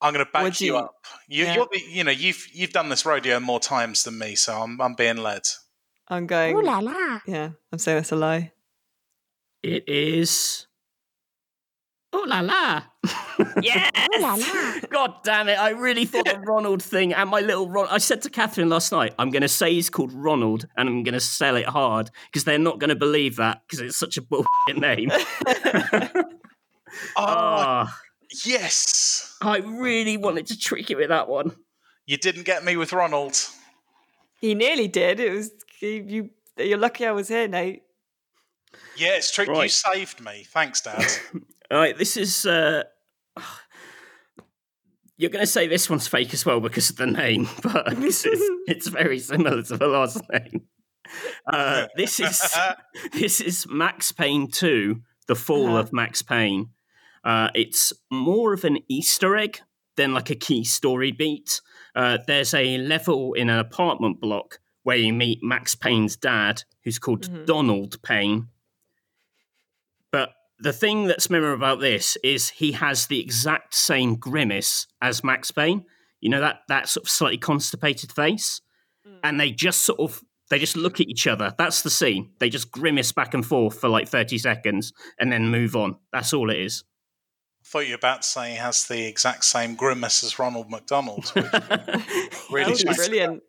[0.00, 0.94] I'm going to back Would you, you- up.
[1.28, 1.54] You, Yeah.
[1.54, 4.80] you're the, you know, you've you've done this rodeo more times than me, so I'm
[4.80, 5.42] I'm being led.
[6.08, 6.56] I'm going.
[6.56, 7.20] Ooh la la.
[7.26, 8.52] Yeah, I'm saying that's a lie.
[9.62, 10.66] It is.
[12.16, 12.80] Oh la la!
[13.60, 13.90] yes!
[14.16, 14.80] Ooh la la.
[14.88, 15.58] God damn it!
[15.58, 17.88] I really thought the Ronald thing and my little Ron.
[17.90, 21.02] I said to Catherine last night, I'm going to say he's called Ronald, and I'm
[21.02, 24.16] going to sell it hard because they're not going to believe that because it's such
[24.16, 25.10] a bullshit name.
[25.12, 26.24] Oh,
[27.16, 27.98] Ah,
[28.44, 29.36] yes.
[29.42, 31.56] I really wanted to trick it with that one.
[32.06, 33.36] You didn't get me with Ronald.
[34.40, 35.18] He nearly did.
[35.18, 35.50] It was
[35.80, 36.04] you.
[36.06, 37.82] you you're lucky I was here, Nate.
[38.96, 39.60] Yeah, it's true.
[39.60, 40.44] You saved me.
[40.46, 41.04] Thanks, Dad.
[41.70, 42.46] All right, this is.
[42.46, 42.84] Uh,
[45.16, 48.24] you're going to say this one's fake as well because of the name, but this
[48.26, 50.62] is, it's very similar to the last name.
[51.46, 52.42] Uh, this is
[53.12, 55.78] this is Max Payne 2, The Fall Uh-huh.
[55.78, 56.70] of Max Payne.
[57.22, 59.60] Uh, it's more of an Easter egg
[59.96, 61.60] than like a key story beat.
[61.94, 66.98] Uh, there's a level in an apartment block where you meet Max Payne's dad, who's
[66.98, 67.46] called Mhm.
[67.46, 68.48] Donald Payne.
[70.10, 75.24] But the thing that's memorable about this is he has the exact same grimace as
[75.24, 75.84] Max Payne.
[76.20, 78.60] You know that that sort of slightly constipated face,
[79.06, 79.16] hmm.
[79.22, 81.54] and they just sort of they just look at each other.
[81.58, 82.30] That's the scene.
[82.38, 85.96] They just grimace back and forth for like thirty seconds and then move on.
[86.12, 86.84] That's all it is.
[87.62, 90.70] I thought you were about to say he has the exact same grimace as Ronald
[90.70, 91.26] McDonald.
[91.30, 93.42] which really That would be shows- brilliant.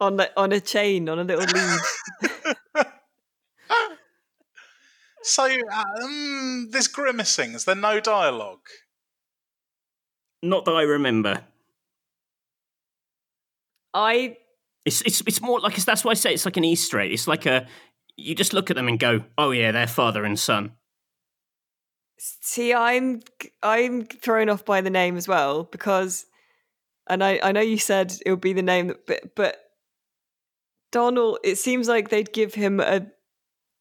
[0.00, 1.80] On the, on a chain, on a little lead.
[5.24, 7.54] So, um, there's grimacing.
[7.54, 8.68] Is there no dialogue?
[10.42, 11.40] Not that I remember.
[13.94, 14.36] I
[14.84, 17.10] It's it's it's more like it's, that's why I say it's like an Easter egg.
[17.10, 17.66] It's like a
[18.16, 20.72] you just look at them and go, oh yeah, they're father and son.
[22.18, 22.74] see.
[22.74, 23.22] I'm
[23.62, 26.26] I'm thrown off by the name as well because,
[27.08, 29.56] and I I know you said it would be the name, that, but but
[30.92, 31.38] Donald.
[31.42, 33.06] It seems like they'd give him a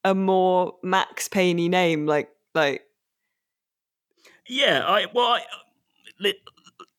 [0.03, 2.83] a more Max Payne name, like like
[4.47, 5.41] Yeah, I well, I, uh,
[6.19, 6.39] li-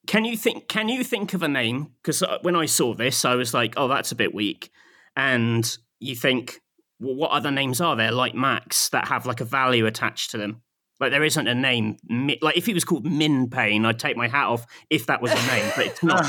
[0.07, 0.69] can you think?
[0.69, 1.93] Can you think of a name?
[2.03, 4.71] Because uh, when I saw this, I was like, oh, that's a bit weak.
[5.17, 6.61] And you think,
[7.01, 10.39] well, what other names are there like Max that have like a value attached to
[10.39, 10.63] them?
[11.01, 11.97] Like there isn't a name.
[12.41, 15.33] Like if he was called Min Pain, I'd take my hat off if that was
[15.33, 16.25] a name, but it's not.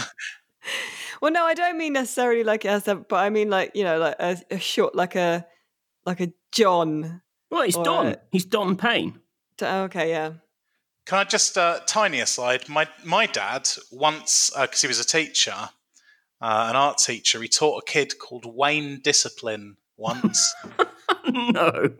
[1.22, 4.00] well, no, I don't mean necessarily like as a, but I mean like you know
[4.00, 5.46] like a, a short like a
[6.06, 7.22] like a John.
[7.50, 8.08] Well, he's Don.
[8.08, 9.20] A, he's Don Payne.
[9.62, 10.34] Okay, yeah.
[11.06, 12.68] Can I just uh, tiny aside?
[12.68, 15.70] My my dad once because uh, he was a teacher,
[16.42, 17.42] uh, an art teacher.
[17.42, 20.54] He taught a kid called Wayne Discipline once.
[21.28, 21.92] no.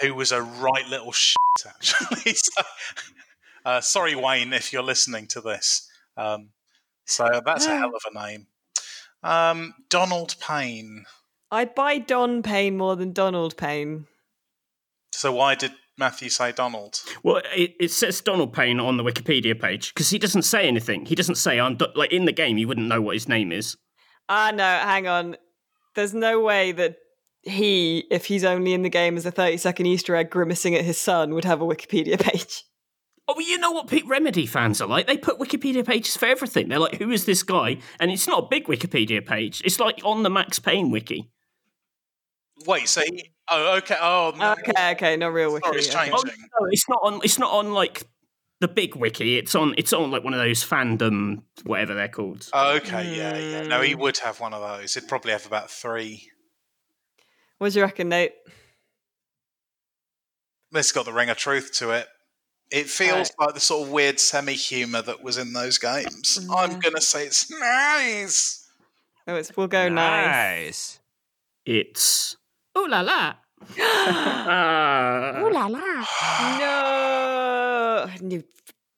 [0.00, 1.36] Who was a right little shit,
[1.66, 2.32] actually.
[2.34, 2.62] so,
[3.64, 5.88] uh, sorry, Wayne, if you're listening to this.
[6.16, 6.50] Um,
[7.06, 8.46] so that's a hell of a name.
[9.22, 11.06] Um, Donald Payne.
[11.50, 14.06] I'd buy Don Payne more than Donald Payne.
[15.12, 17.00] So why did Matthew say Donald?
[17.22, 21.06] Well, it, it says Donald Payne on the Wikipedia page because he doesn't say anything.
[21.06, 22.56] He doesn't say I'm do-, like in the game.
[22.56, 23.76] You wouldn't know what his name is.
[24.28, 25.36] Ah, uh, no, hang on.
[25.96, 26.96] There's no way that
[27.42, 30.84] he, if he's only in the game as a 30 second Easter egg grimacing at
[30.84, 32.62] his son, would have a Wikipedia page.
[33.26, 35.06] Oh, well, you know what Pete Remedy fans are like?
[35.06, 36.68] They put Wikipedia pages for everything.
[36.68, 37.78] They're like, who is this guy?
[38.00, 39.62] And it's not a big Wikipedia page.
[39.64, 41.30] It's like on the Max Payne wiki.
[42.66, 44.52] Wait, so he, oh, okay, oh, no.
[44.52, 45.66] okay, okay, no real wiki.
[45.66, 46.14] Sorry, it's changing.
[46.14, 46.24] Oh,
[46.60, 47.20] no, it's not on.
[47.24, 48.02] It's not on like
[48.60, 49.38] the big wiki.
[49.38, 49.74] It's on.
[49.78, 52.48] It's on like one of those fandom, whatever they're called.
[52.52, 53.62] Oh, okay, yeah, yeah.
[53.62, 54.00] No, he hmm.
[54.00, 54.94] would have one of those.
[54.94, 56.30] He'd probably have about three.
[57.58, 58.32] What do you reckon, Nate?
[60.72, 62.06] This got the ring of truth to it.
[62.70, 63.46] It feels right.
[63.46, 66.38] like the sort of weird semi humor that was in those games.
[66.40, 66.54] Yeah.
[66.54, 68.68] I'm gonna say it's nice.
[69.26, 70.26] Oh, it's we'll go nice.
[70.26, 71.00] nice.
[71.66, 72.36] It's
[72.78, 73.34] ooh la la.
[75.40, 76.06] ooh la la.
[78.22, 78.42] no,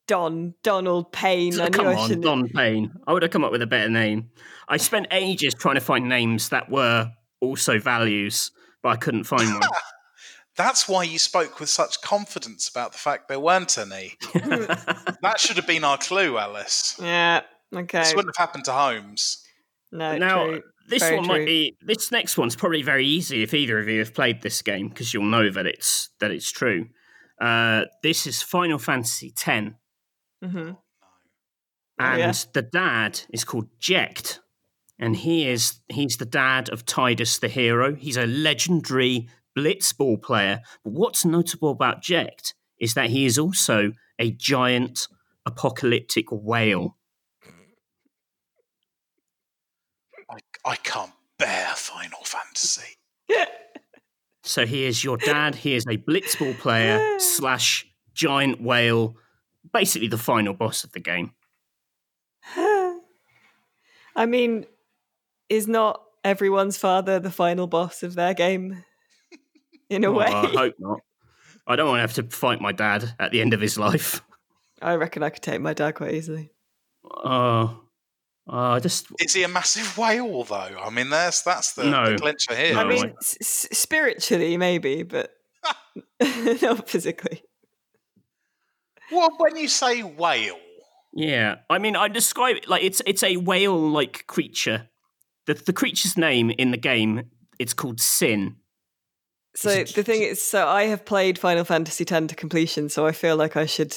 [0.06, 1.56] Don Donald Payne.
[1.70, 2.92] come on, Don Payne.
[3.06, 4.30] I would have come up with a better name.
[4.68, 7.10] I spent ages trying to find names that were
[7.40, 8.50] also values,
[8.82, 9.62] but I couldn't find one.
[10.56, 14.14] That's why you spoke with such confidence about the fact there weren't any.
[14.34, 16.98] that should have been our clue, Alice.
[17.02, 17.40] Yeah.
[17.74, 18.00] Okay.
[18.00, 19.42] This wouldn't have happened to Holmes.
[19.90, 20.18] No.
[20.18, 20.62] Now, true.
[20.88, 21.38] This very one true.
[21.38, 21.76] might be.
[21.80, 25.12] This next one's probably very easy if either of you have played this game because
[25.12, 26.86] you'll know that it's that it's true.
[27.40, 29.72] Uh, this is Final Fantasy X.
[30.44, 30.72] Mm-hmm.
[31.98, 32.32] And oh, yeah.
[32.52, 34.40] the dad is called Jecht
[35.02, 37.94] and he is he's the dad of Tidus the hero.
[37.94, 39.28] He's a legendary
[39.58, 40.60] blitzball player.
[40.84, 45.08] But what's notable about Jecht is that he is also a giant
[45.44, 46.96] apocalyptic whale.
[50.32, 50.38] I,
[50.70, 52.96] I can't bear Final Fantasy.
[54.42, 55.54] so he is your dad.
[55.54, 59.16] He is a blitzball player slash giant whale,
[59.72, 61.32] basically the final boss of the game.
[62.56, 64.66] I mean,
[65.48, 68.84] is not everyone's father the final boss of their game?
[69.90, 71.00] In a well, way, I hope not.
[71.66, 74.22] I don't want to have to fight my dad at the end of his life.
[74.80, 76.50] I reckon I could take my dad quite easily.
[77.08, 77.74] Uh,
[78.48, 80.54] uh, just is he a massive whale though?
[80.82, 82.12] I mean, that's that's the, no.
[82.12, 82.74] the clincher here.
[82.74, 85.30] No, I mean, s- spiritually maybe, but
[86.62, 87.42] not physically.
[89.10, 90.58] Well, when you say whale,
[91.12, 94.88] yeah, I mean, I describe it like it's it's a whale-like creature
[95.46, 97.24] the the creature's name in the game
[97.58, 98.56] it's called Sin.
[99.54, 103.06] So it, the thing is, so I have played Final Fantasy X to completion, so
[103.06, 103.94] I feel like I should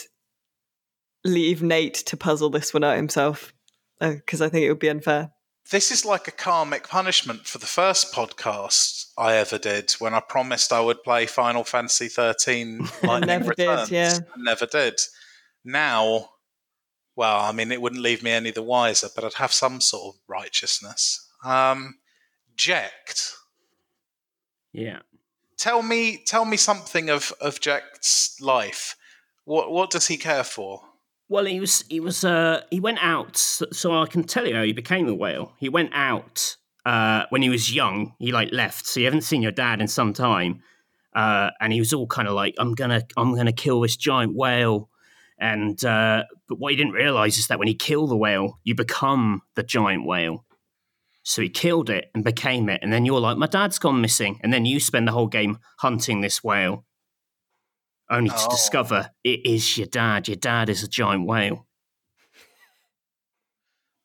[1.24, 3.54] leave Nate to puzzle this one out himself
[4.00, 5.32] because uh, I think it would be unfair.
[5.72, 10.20] This is like a karmic punishment for the first podcast I ever did when I
[10.20, 12.88] promised I would play Final Fantasy thirteen.
[13.04, 13.89] never Returns.
[13.89, 15.00] did, yeah, never did.
[15.64, 16.30] Now,
[17.16, 20.16] well, I mean, it wouldn't leave me any the wiser, but I'd have some sort
[20.16, 21.28] of righteousness.
[21.43, 21.96] Um,
[22.56, 23.34] Jecht.
[24.72, 25.00] Yeah.
[25.58, 28.96] Tell me, tell me something of of Jecht's life.
[29.46, 30.82] What what does he care for?
[31.28, 33.38] Well, he was he was uh, he went out.
[33.38, 35.53] So, I can tell you how he became a whale.
[35.59, 38.13] He went out uh, when he was young.
[38.19, 38.86] He like left.
[38.86, 40.61] So you haven't seen your dad in some time.
[41.15, 44.36] Uh, and he was all kind of like, "I'm gonna, I'm gonna kill this giant
[44.36, 44.89] whale."
[45.39, 48.76] And uh, but what he didn't realize is that when you kill the whale, you
[48.76, 50.45] become the giant whale.
[51.23, 52.82] So he killed it and became it.
[52.84, 54.39] And then you're like, my dad's gone missing.
[54.43, 56.86] And then you spend the whole game hunting this whale,
[58.10, 58.49] only to oh.
[58.49, 60.28] discover it is your dad.
[60.28, 61.68] Your dad is a giant whale.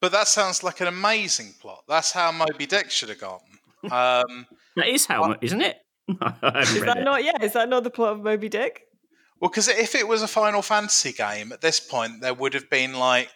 [0.00, 1.84] But that sounds like an amazing plot.
[1.86, 3.40] That's how Moby Dick should have gone.
[3.82, 4.46] Um,
[4.76, 5.78] that is how, isn't it?
[6.06, 7.02] is that it.
[7.02, 7.24] not?
[7.24, 8.82] Yeah, is that not the plot of Moby Dick?
[9.40, 12.68] Well, because if it was a Final Fantasy game at this point, there would have
[12.68, 13.30] been like,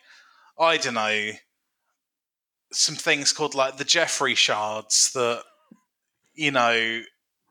[0.58, 1.30] I don't know,
[2.72, 5.42] some things called like the Jeffrey shards that
[6.34, 7.00] you know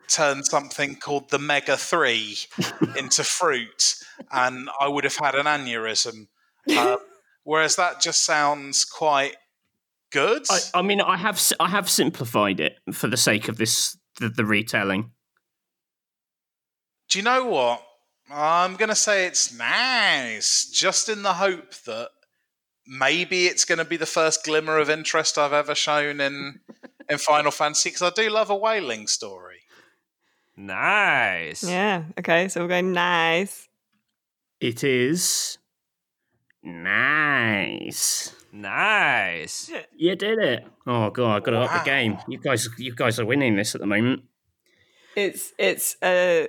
[0.07, 2.37] turn something called the Mega Three
[2.97, 3.95] into fruit,
[4.31, 6.27] and I would have had an aneurysm.
[6.69, 6.97] Uh,
[7.43, 9.35] whereas that just sounds quite
[10.11, 10.43] good.
[10.49, 14.29] I, I, mean, I have I have simplified it for the sake of this the,
[14.29, 15.11] the retelling.
[17.09, 17.83] Do you know what?
[18.31, 22.09] I'm going to say it's nice, just in the hope that
[22.87, 26.61] maybe it's going to be the first glimmer of interest I've ever shown in
[27.09, 29.62] in Final Fantasy because I do love a whaling story.
[30.55, 31.63] Nice.
[31.63, 32.03] Yeah.
[32.19, 32.47] Okay.
[32.47, 33.67] So we're going nice.
[34.59, 35.57] It is
[36.61, 38.35] nice.
[38.51, 39.71] Nice.
[39.95, 40.65] You did it.
[40.85, 41.63] Oh god, I got to wow.
[41.63, 42.17] up the game.
[42.27, 44.23] You guys, you guys are winning this at the moment.
[45.15, 46.47] It's it's uh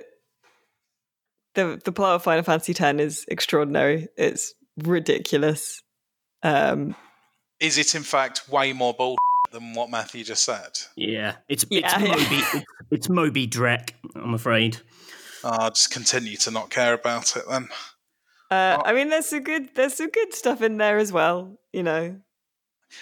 [1.53, 4.09] the the plot of Final Fantasy X is extraordinary.
[4.17, 5.81] It's ridiculous.
[6.43, 6.95] Um,
[7.59, 9.15] is it in fact way more bull
[9.55, 10.77] than what Matthew just said?
[10.95, 12.51] Yeah, it's it's Moby yeah.
[12.53, 13.91] it's, it's Moby Drek.
[14.15, 14.77] I'm afraid.
[15.43, 17.69] I'll just continue to not care about it then.
[18.51, 21.57] Uh, I mean, there's some good there's some good stuff in there as well.
[21.71, 22.15] You know,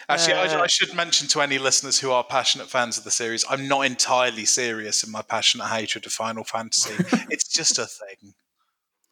[0.09, 3.11] Actually, uh, I, I, should mention to any listeners who are passionate fans of the
[3.11, 6.93] series, I'm not entirely serious in my passionate hatred of Final Fantasy.
[7.29, 8.33] it's just a thing.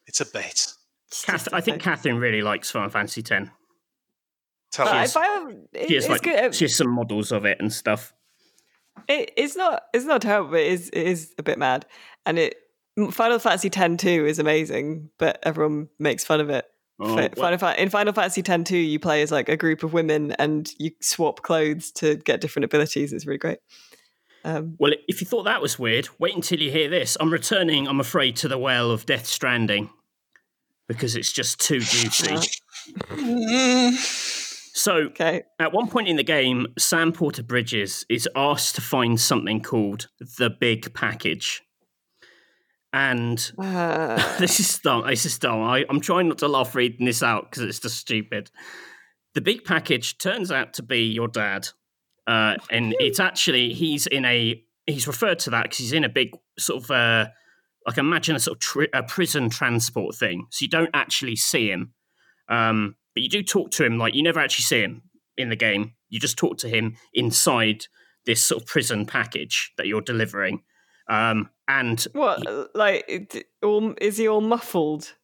[0.06, 0.72] It's a bit.
[1.24, 3.50] Kath- I think Catherine really likes Final Fantasy X.
[4.72, 5.12] Tell she has,
[5.86, 6.54] she has like good.
[6.54, 8.14] she has some models of it and stuff.
[9.06, 11.86] It, it's not it's not terrible, but it is it is a bit mad,
[12.24, 12.56] and it
[13.10, 16.64] Final Fantasy X two is amazing, but everyone makes fun of it.
[17.00, 19.92] Oh, Final Fa- in Final Fantasy X two, you play as like a group of
[19.92, 23.12] women and you swap clothes to get different abilities.
[23.12, 23.58] It's really great.
[24.44, 27.16] Um, well, if you thought that was weird, wait until you hear this.
[27.20, 29.90] I'm returning, I'm afraid, to the well of Death Stranding
[30.88, 32.36] because it's just too juicy.
[34.74, 35.42] so, okay.
[35.58, 40.08] at one point in the game, Sam Porter Bridges is asked to find something called
[40.38, 41.62] the Big Package.
[42.92, 44.36] And uh...
[44.38, 45.06] this is dumb.
[45.06, 45.62] This is dumb.
[45.62, 48.50] I, I'm trying not to laugh reading this out because it's just stupid.
[49.34, 51.68] The Big Package turns out to be your dad.
[52.26, 56.08] Uh, and it's actually, he's in a, he's referred to that because he's in a
[56.08, 57.26] big sort of, uh,
[57.86, 60.46] like imagine a sort of tri- a prison transport thing.
[60.50, 61.92] So you don't actually see him,
[62.48, 63.98] um, but you do talk to him.
[63.98, 65.02] Like you never actually see him
[65.36, 65.94] in the game.
[66.08, 67.86] You just talk to him inside
[68.26, 70.62] this sort of prison package that you're delivering.
[71.08, 73.04] Um, and what, he, like,
[74.00, 75.14] is he all muffled?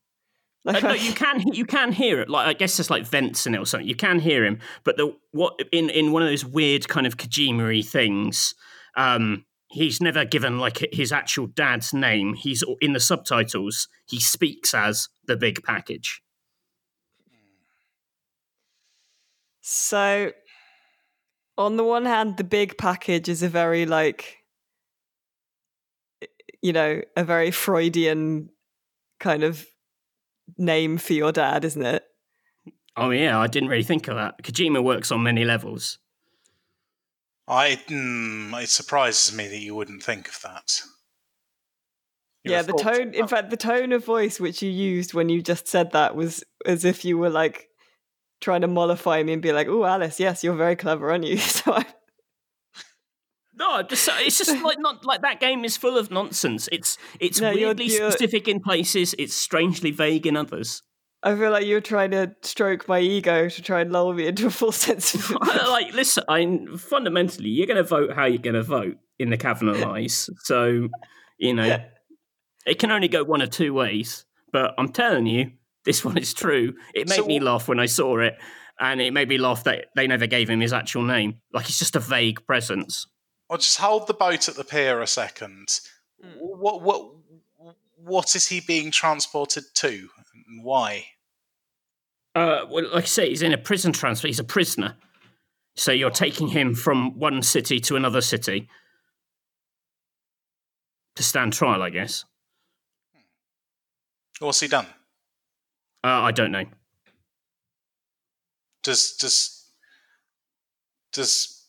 [0.65, 2.29] Like, uh, no, you can you can hear it.
[2.29, 3.89] Like I guess there's like vents in it or something.
[3.89, 7.17] You can hear him, but the what in in one of those weird kind of
[7.17, 8.55] Kojima things.
[8.97, 12.35] Um, he's never given like his actual dad's name.
[12.35, 13.89] He's in the subtitles.
[14.07, 16.21] He speaks as the big package.
[19.71, 20.33] So,
[21.59, 24.39] on the one hand, the big package is a very like,
[26.63, 28.49] you know, a very Freudian
[29.21, 29.67] kind of
[30.57, 32.03] name for your dad, isn't it?
[32.97, 34.43] Oh yeah, I didn't really think of that.
[34.43, 35.99] Kojima works on many levels.
[37.47, 40.81] I mm, it surprises me that you wouldn't think of that.
[42.43, 43.13] You yeah, the tone.
[43.13, 46.43] In fact, the tone of voice which you used when you just said that was
[46.65, 47.68] as if you were like
[48.41, 51.39] trying to mollify me and be like, "Oh, Alice, yes, you're very clever, aren't you?"
[51.59, 51.87] So I.
[53.55, 56.69] No, just it's just like not like that game is full of nonsense.
[56.71, 58.11] It's it's no, weirdly you're, you're...
[58.13, 59.17] specific in places.
[59.19, 60.83] It's strangely vague in others.
[61.25, 64.47] I feel like you're trying to stroke my ego to try and lull me into
[64.47, 65.93] a full sense of like.
[65.93, 69.69] Listen, I fundamentally, you're going to vote how you're going to vote in the Cavern
[69.69, 70.31] of lies.
[70.45, 70.89] So
[71.39, 71.79] you know,
[72.65, 74.25] it can only go one of two ways.
[74.53, 75.51] But I'm telling you,
[75.89, 76.75] this one is true.
[76.95, 78.37] It made so, me laugh when I saw it,
[78.79, 81.41] and it made me laugh that they never gave him his actual name.
[81.53, 83.07] Like it's just a vague presence.
[83.51, 85.81] I'll just hold the boat at the pier a second.
[86.39, 87.11] What what
[87.97, 89.89] what is he being transported to?
[90.47, 91.07] And Why?
[92.35, 94.29] Uh, well, like I say, he's in a prison transfer.
[94.29, 94.97] He's a prisoner.
[95.75, 98.69] So you're taking him from one city to another city
[101.17, 102.25] to stand trial, I guess.
[104.41, 104.87] What's he done?
[106.05, 106.65] Uh, I don't know.
[108.83, 109.71] Does does
[111.13, 111.67] does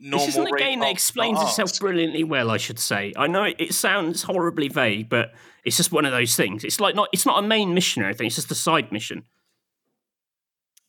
[0.00, 0.26] normal.
[0.26, 2.50] This isn't a game that explains itself brilliantly well.
[2.50, 3.12] I should say.
[3.16, 5.32] I know it, it, sounds horribly vague, but
[5.64, 6.64] it's just one of those things.
[6.64, 7.08] It's like not.
[7.12, 8.26] It's not a main mission or anything.
[8.26, 9.24] It's just a side mission.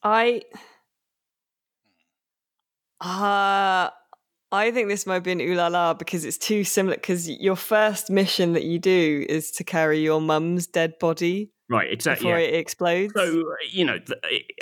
[0.04, 0.42] I.
[3.00, 3.90] Uh
[4.52, 6.96] I think this might be an ooh la la because it's too similar.
[6.96, 11.92] Because your first mission that you do is to carry your mum's dead body, right?
[11.92, 12.26] Exactly.
[12.26, 12.48] Before yeah.
[12.48, 13.14] it explodes.
[13.16, 14.00] So you know,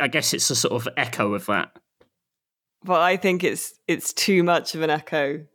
[0.01, 1.72] I guess it's a sort of echo of that
[2.84, 5.45] but I think it's it's too much of an echo.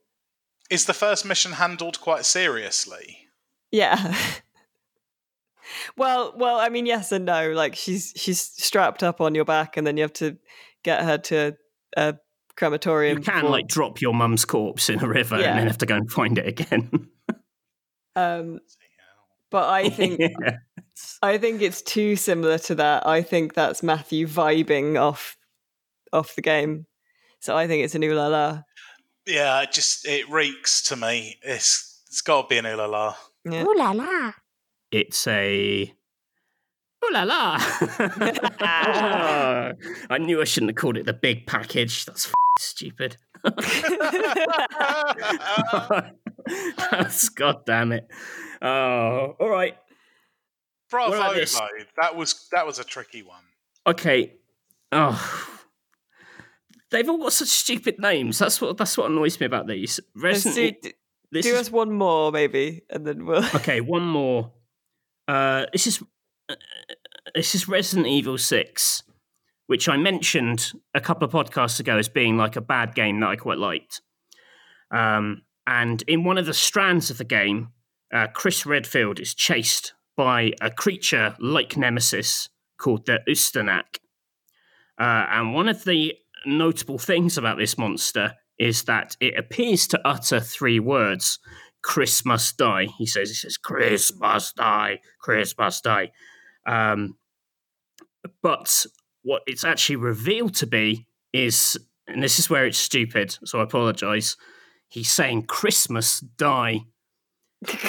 [0.71, 3.29] Is the first mission handled quite seriously?
[3.71, 4.15] Yeah.
[5.97, 7.51] well, well, I mean, yes and no.
[7.53, 10.37] Like she's she's strapped up on your back, and then you have to
[10.83, 11.57] get her to
[11.97, 12.17] a
[12.57, 13.19] crematorium.
[13.19, 15.51] You can before- like drop your mum's corpse in a river Yeah.
[15.51, 17.09] and then have to go and find it again.
[18.15, 18.61] Um,
[19.53, 20.57] but I think Yeah.
[21.23, 23.07] I think it's too similar to that.
[23.07, 25.37] I think that's Matthew vibing off
[26.13, 26.87] off the game.
[27.41, 28.63] So I think it's an ooh la la.
[29.27, 31.39] Yeah, it just it reeks to me.
[31.43, 33.15] It's it's got to be an ooh la la.
[33.45, 33.63] Yeah.
[33.65, 34.33] Ooh la la.
[34.91, 35.95] It's a.
[37.05, 37.57] Ooh la la!
[38.61, 42.05] I knew I shouldn't have called it the big package.
[42.05, 43.17] That's f- stupid.
[46.91, 48.07] That's god damn it.
[48.63, 49.77] Oh, all right.
[50.91, 51.61] Bravo, What about this?
[52.01, 53.43] That was that was a tricky one.
[53.87, 54.35] Okay.
[54.93, 55.49] Oh.
[56.91, 58.39] They've all got such stupid names.
[58.39, 59.99] That's what that's what annoys me about these.
[60.15, 60.95] Resident do, d-
[61.31, 63.43] this do is- us one more, maybe, and then we'll.
[63.55, 64.53] Okay, one more.
[65.27, 66.03] Uh, this is
[66.51, 66.55] uh,
[67.35, 69.03] this is Resident Evil Six,
[69.69, 73.29] which I mentioned a couple of podcasts ago as being like a bad game that
[73.31, 74.03] I quite liked.
[74.91, 77.69] Um, and in one of the strands of the game,
[78.13, 82.49] uh, Chris Redfield is chased by a creature like Nemesis
[82.79, 83.99] called the Ustanak.
[85.01, 90.01] Uh, and one of the notable things about this monster is that it appears to
[90.05, 91.39] utter three words
[91.83, 92.87] Chris must die.
[92.99, 96.13] He says, he says, Chris must die, Chris must die.
[96.67, 97.17] Um,
[98.41, 98.87] but
[99.23, 103.65] what it's actually revealed to be is, and this is where it's stupid, so I
[103.65, 104.37] apologize.
[104.89, 106.83] He's saying Christmas die,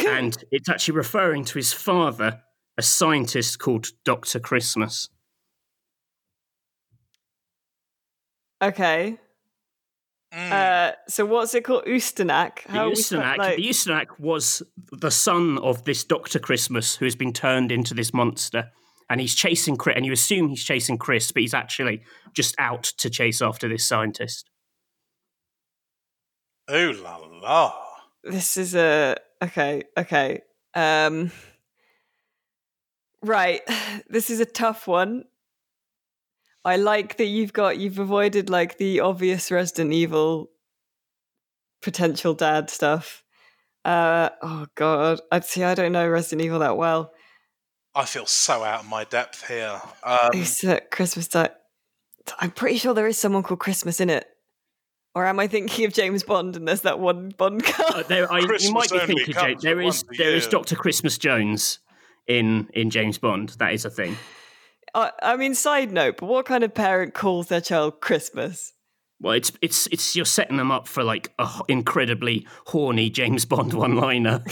[0.08, 2.42] and it's actually referring to his father,
[2.78, 4.40] a scientist called Dr.
[4.40, 5.10] Christmas.
[8.62, 9.18] okay.
[10.34, 10.52] Mm.
[10.52, 11.86] Uh, so what's it called?
[11.86, 12.64] Ustanak.
[12.64, 16.96] The How are we Ustanak, like- the Ustanak was the son of this Doctor Christmas
[16.96, 18.72] who has been turned into this monster,
[19.10, 19.96] and he's chasing Chris.
[19.96, 22.02] And you assume he's chasing Chris, but he's actually
[22.34, 24.50] just out to chase after this scientist.
[26.72, 27.74] ooh la la.
[28.24, 30.42] this is a okay okay
[30.76, 31.32] um
[33.22, 33.62] right
[34.10, 35.26] this is a tough one.
[36.66, 40.50] I like that you've got you've avoided like the obvious resident evil
[41.82, 43.24] potential dad stuff.
[43.84, 47.12] Uh oh god i'd see i don't know resident evil that well.
[47.96, 49.80] I feel so out of my depth here.
[50.04, 51.50] Um, Who's at christmas time
[52.40, 54.26] i'm pretty sure there is someone called christmas in it
[55.16, 58.32] or am i thinking of james bond and there's that one bond Uh, card there,
[58.32, 60.48] I, you might be thinking, Jake, comes there but is once a there is.
[60.48, 61.80] Doctor Christmas Jones
[62.28, 63.50] in in James Bond.
[63.60, 64.16] That is a thing.
[64.96, 68.72] I, I mean, side note, but what kind of parent calls their child Christmas?
[69.20, 73.44] Well, it's it's it's you're setting them up for like a h- incredibly horny James
[73.46, 74.44] Bond one liner.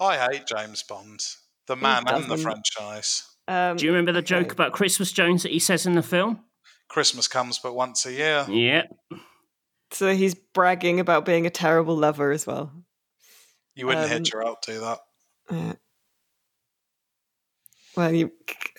[0.00, 1.20] I hate James Bond,
[1.66, 3.26] the man and the franchise.
[3.48, 6.40] Um, Do you remember the joke about Christmas Jones that he says in the film?
[6.90, 8.44] Christmas comes but once a year.
[8.48, 8.82] Yeah,
[9.92, 12.72] So he's bragging about being a terrible lover as well.
[13.74, 14.98] You wouldn't Um, hit your out do that.
[15.48, 15.72] Uh,
[17.96, 18.32] well, you,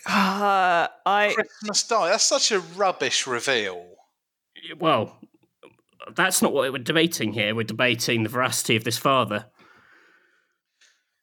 [0.06, 2.10] uh, I Christmas die.
[2.10, 3.86] That's such a rubbish reveal.
[4.78, 5.18] well,
[6.14, 7.54] that's not what we're debating here.
[7.54, 9.46] We're debating the veracity of this father.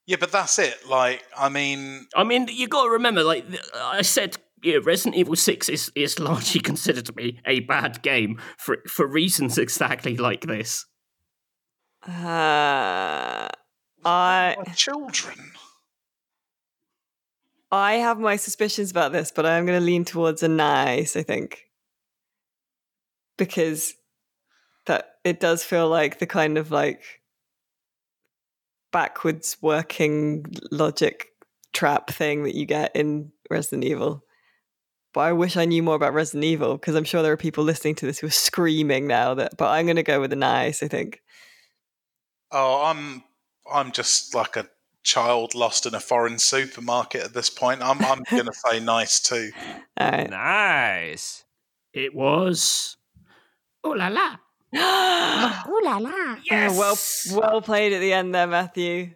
[0.06, 0.88] Yeah, but that's it.
[0.88, 5.16] Like, I mean, I mean, you got to remember, like I said, you know, Resident
[5.16, 10.18] Evil Six is is largely considered to be a bad game for for reasons exactly
[10.18, 10.86] like this.
[12.08, 13.48] uh,
[14.06, 15.38] I my children.
[17.72, 21.16] I have my suspicions about this, but I'm going to lean towards a nice.
[21.16, 21.70] I think
[23.38, 23.94] because
[24.86, 27.22] that it does feel like the kind of like
[28.92, 31.28] backwards working logic
[31.74, 34.24] trap thing that you get in Resident Evil.
[35.14, 37.64] But I wish I knew more about Resident Evil because I'm sure there are people
[37.64, 39.58] listening to this who are screaming now that.
[39.58, 40.84] But I'm going to go with a nice.
[40.84, 41.22] I think.
[42.52, 43.24] Oh, I'm
[43.72, 44.68] I'm just like a
[45.04, 47.82] child lost in a foreign supermarket at this point.
[47.82, 49.52] I'm I'm gonna say nice too.
[50.00, 50.30] All right.
[50.30, 51.44] Nice.
[51.94, 52.98] It was.
[53.84, 54.36] Oh la la!
[54.76, 56.36] Ooh la la.
[56.50, 56.72] Yes.
[56.76, 56.80] Oh,
[57.36, 59.12] well, well played at the end there, Matthew.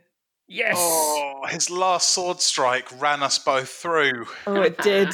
[0.48, 0.76] yes.
[0.78, 4.26] Oh, his last sword strike ran us both through.
[4.48, 5.10] Oh, it did.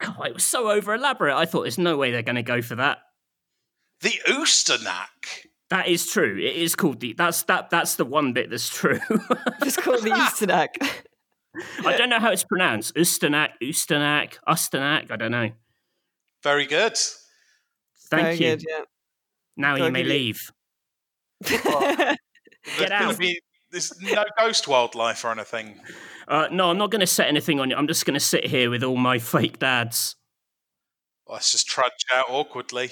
[0.00, 1.36] God, it was so over elaborate.
[1.36, 2.98] I thought there's no way they're going to go for that.
[4.00, 5.46] The Oosternack.
[5.68, 6.36] That is true.
[6.38, 7.12] It is called the.
[7.12, 7.70] That's that.
[7.70, 8.98] That's the one bit that's true.
[9.62, 10.68] Just called the Easternack.
[11.86, 12.94] I don't know how it's pronounced.
[12.96, 15.10] Usternak, Usternak, Usternak.
[15.10, 15.50] I don't know.
[16.42, 16.96] Very good.
[18.10, 18.40] Thank Very you.
[18.56, 18.80] good, yeah.
[19.56, 20.52] Now Gotta you may give you- leave.
[21.44, 23.18] There's Get gonna out.
[23.18, 23.40] Be,
[23.70, 25.80] there's no ghost wildlife or anything.
[26.30, 27.76] Uh, no, I'm not going to set anything on you.
[27.76, 30.14] I'm just going to sit here with all my fake dads.
[31.26, 32.90] Let's just trudge out awkwardly.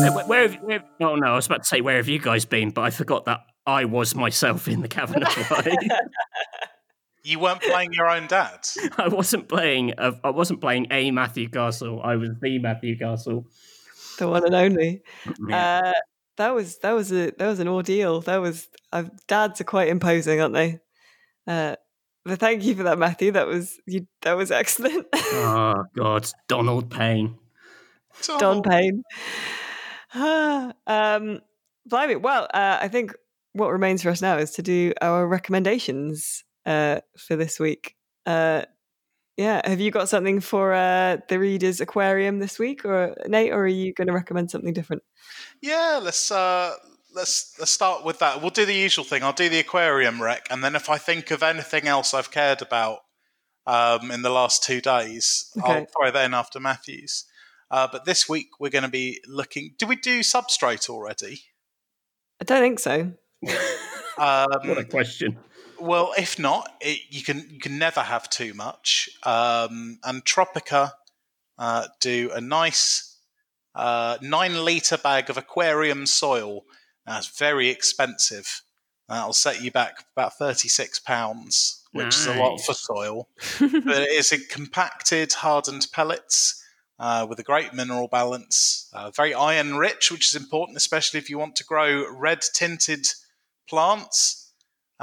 [0.00, 2.44] Where, where have, where, oh no, I was about to say where have you guys
[2.44, 5.78] been, but I forgot that I was myself in the Cavern of Light.
[7.22, 8.66] You weren't playing your own dad.
[8.98, 9.94] I wasn't playing.
[9.96, 12.02] A, I wasn't playing a Matthew Castle.
[12.02, 13.46] I was the Matthew Castle.
[14.18, 15.02] the one and only.
[15.48, 15.80] Yeah.
[15.84, 15.92] Uh,
[16.36, 18.20] that was that was a that was an ordeal.
[18.22, 20.80] That was uh, dads are quite imposing, aren't they?
[21.46, 21.76] Uh,
[22.24, 23.32] but thank you for that, Matthew.
[23.32, 24.06] That was you.
[24.22, 25.06] That was excellent.
[25.14, 27.36] oh God, Donald Payne.
[28.38, 29.02] Don Payne.
[30.14, 31.40] um,
[31.86, 32.16] blimey.
[32.16, 33.14] Well, uh, I think
[33.52, 37.96] what remains for us now is to do our recommendations uh, for this week.
[38.26, 38.62] Uh,
[39.36, 43.64] yeah, have you got something for uh, the Readers Aquarium this week, or Nate, or
[43.64, 45.02] are you going to recommend something different?
[45.60, 46.74] Yeah, let's uh,
[47.14, 48.40] let's let's start with that.
[48.40, 49.22] We'll do the usual thing.
[49.22, 52.62] I'll do the aquarium rec, and then if I think of anything else I've cared
[52.62, 53.00] about
[53.66, 55.86] um, in the last two days, I'll Okay.
[55.96, 57.24] throw that in after Matthews.
[57.70, 59.74] Uh, but this week we're going to be looking.
[59.78, 61.42] Do we do substrate already?
[62.40, 63.12] I don't think so.
[63.40, 65.38] What a Um, question.
[65.80, 69.08] Well, if not, it, you can you can never have too much.
[69.22, 70.92] Um, and Tropica
[71.58, 73.18] uh, do a nice
[73.74, 76.64] uh, nine liter bag of aquarium soil.
[77.06, 78.62] That's very expensive.
[79.08, 83.28] That'll set you back about thirty six pounds, which is a lot for soil.
[83.60, 86.60] but it is in compacted, hardened pellets.
[86.96, 91.28] Uh, with a great mineral balance, uh, very iron rich, which is important, especially if
[91.28, 93.04] you want to grow red tinted
[93.68, 94.43] plants.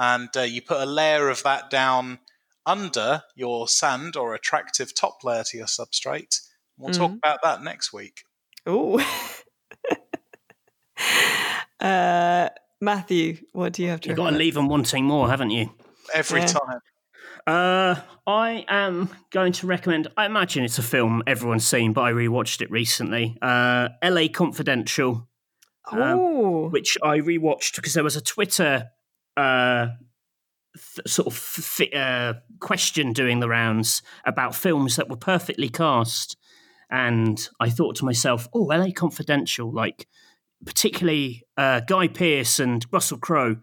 [0.04, 2.18] And uh, you put a layer of that down
[2.66, 6.39] under your sand or attractive top layer to your substrate.
[6.76, 7.18] We'll talk Mhm.
[7.18, 8.24] about that next week.
[8.68, 8.99] Ooh.
[11.80, 12.49] uh,
[12.80, 14.38] Matthew, what do you have to You've got to recommend?
[14.39, 15.70] leave them wanting more, haven't you?
[16.16, 16.47] Every Yeah.
[16.47, 16.80] time.
[17.45, 17.95] Uh,
[18.26, 20.08] I am going to recommend.
[20.18, 23.38] I imagine it's a film everyone's seen, but I rewatched it recently.
[23.41, 24.30] Uh, L.A.
[24.30, 25.28] Confidential,
[25.91, 28.89] Oh, which I rewatched because there was a Twitter
[29.38, 29.88] uh,
[30.75, 36.38] th- sort of f- uh, question doing the rounds about films that were perfectly cast,
[36.89, 38.91] and I thought to myself, "Oh, L.A.
[38.91, 40.07] Confidential, like
[40.65, 43.57] particularly uh, Guy Pearce and Russell Crowe."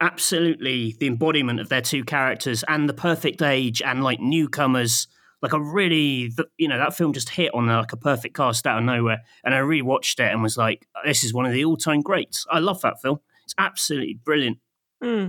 [0.00, 5.08] absolutely the embodiment of their two characters and the perfect age and like newcomers
[5.42, 8.78] like a really you know that film just hit on like a perfect cast out
[8.78, 12.00] of nowhere and i rewatched it and was like this is one of the all-time
[12.00, 14.58] greats i love that film it's absolutely brilliant
[15.02, 15.28] Hmm.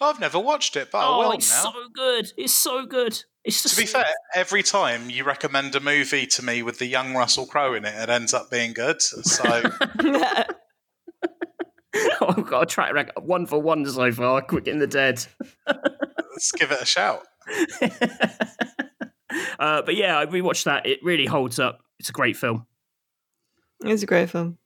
[0.00, 1.70] I've never watched it, but I oh will it's now.
[1.70, 5.80] so good it's so good it's just to be fair, every time you recommend a
[5.80, 9.00] movie to me with the young Russell Crowe in it, it ends up being good.
[9.02, 9.44] So
[12.22, 15.26] i've got a track record one for one so far quick and the dead
[15.66, 17.22] let's give it a shout.
[19.58, 22.64] uh, but yeah i rewatched that it really holds up it's a great film
[23.82, 24.58] it's a great film.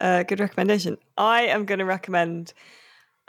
[0.00, 0.96] Uh, good recommendation.
[1.16, 2.52] I am going to recommend.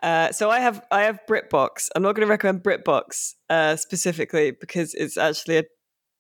[0.04, 1.90] Uh, so I have I have BritBox.
[1.96, 5.64] I'm not going to recommend BritBox uh, specifically because it's actually a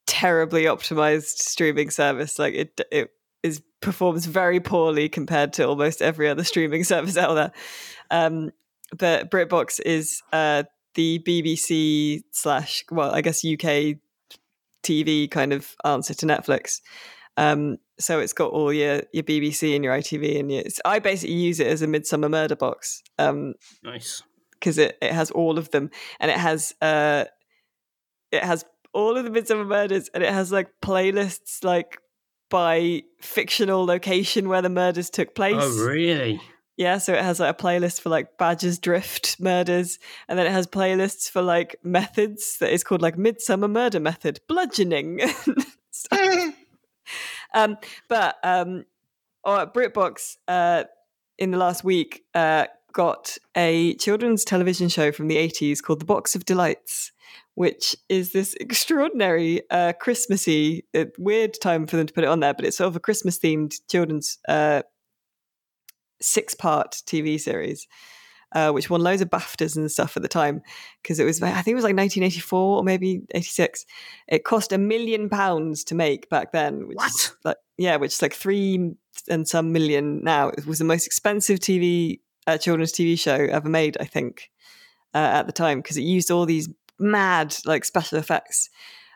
[0.07, 2.39] terribly optimized streaming service.
[2.39, 3.09] Like it it
[3.43, 7.51] is performs very poorly compared to almost every other streaming service out there.
[8.09, 8.51] Um,
[8.97, 10.63] but BritBox is uh,
[10.95, 13.97] the BBC slash well, I guess UK
[14.83, 16.81] TV kind of answer to Netflix.
[17.37, 20.63] Um, so it's got all your your BBC and your ITV and your.
[20.83, 23.03] I basically use it as a Midsomer Murder box.
[23.17, 23.53] Um,
[23.83, 24.21] nice
[24.65, 27.25] because it, it has all of them and it has uh
[28.31, 31.99] it has all of the midsomer murders and it has like playlists like
[32.49, 36.41] by fictional location where the murders took place oh really
[36.77, 40.51] yeah so it has like a playlist for like badgers drift murders and then it
[40.51, 45.21] has playlists for like methods that is called like midsomer murder method bludgeoning
[47.55, 47.77] um
[48.07, 48.85] but um
[49.45, 50.83] britbox uh
[51.37, 52.65] in the last week uh
[52.95, 57.11] got a children's television show from the 80s called The Box of Delights,
[57.53, 62.39] which is this extraordinary uh, Christmassy, uh, weird time for them to put it on
[62.39, 64.81] there, but it's sort of a Christmas themed children's uh,
[66.21, 67.85] six part TV series.
[68.55, 70.61] Uh, which won loads of BAFTAs and stuff at the time
[71.03, 73.85] because it was, I think it was like 1984 or maybe 86.
[74.29, 76.87] It cost a million pounds to make back then.
[76.87, 77.35] Which What?
[77.43, 78.95] like, yeah, which is like three
[79.27, 80.47] and some million now.
[80.47, 84.49] It was the most expensive TV uh, children's TV show ever made, I think,
[85.13, 88.69] uh, at the time because it used all these mad like special effects.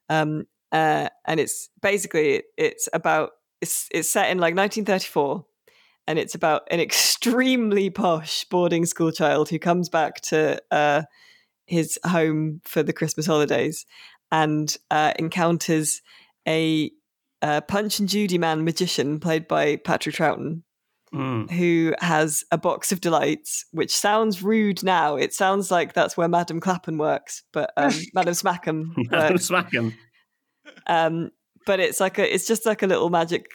[0.09, 5.45] Um, uh, and it's basically it's about it's it's set in like 1934,
[6.09, 11.03] and it's about an extremely posh boarding school child who comes back to uh,
[11.67, 13.85] his home for the Christmas holidays
[14.31, 16.01] and uh, encounters
[16.47, 16.91] a
[17.43, 20.63] uh, Punch and Judy man magician played by Patrick Troughton,
[21.11, 21.49] Mm.
[21.49, 25.15] who has a box of delights, which sounds rude now.
[25.15, 29.45] It sounds like that's where Madam Clapham works, but um, Madam Smackham works.
[29.45, 29.95] Smack 'em.
[30.85, 31.31] Um,
[31.65, 33.47] but it's like a, it's just like a little magic,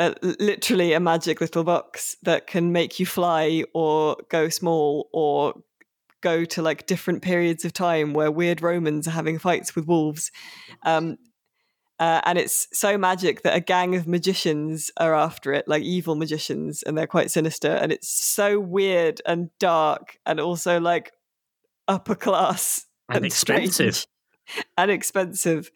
[0.00, 5.54] uh, literally a magic little box that can make you fly or go small or
[6.22, 10.32] go to like different periods of time where weird Romans are having fights with wolves.
[10.84, 11.18] Um,
[11.98, 16.14] uh, and it's so magic that a gang of magicians are after it, like evil
[16.14, 17.68] magicians, and they're quite sinister.
[17.68, 21.12] And it's so weird and dark, and also like
[21.88, 23.94] upper class And expensive.
[23.94, 25.70] strange and expensive.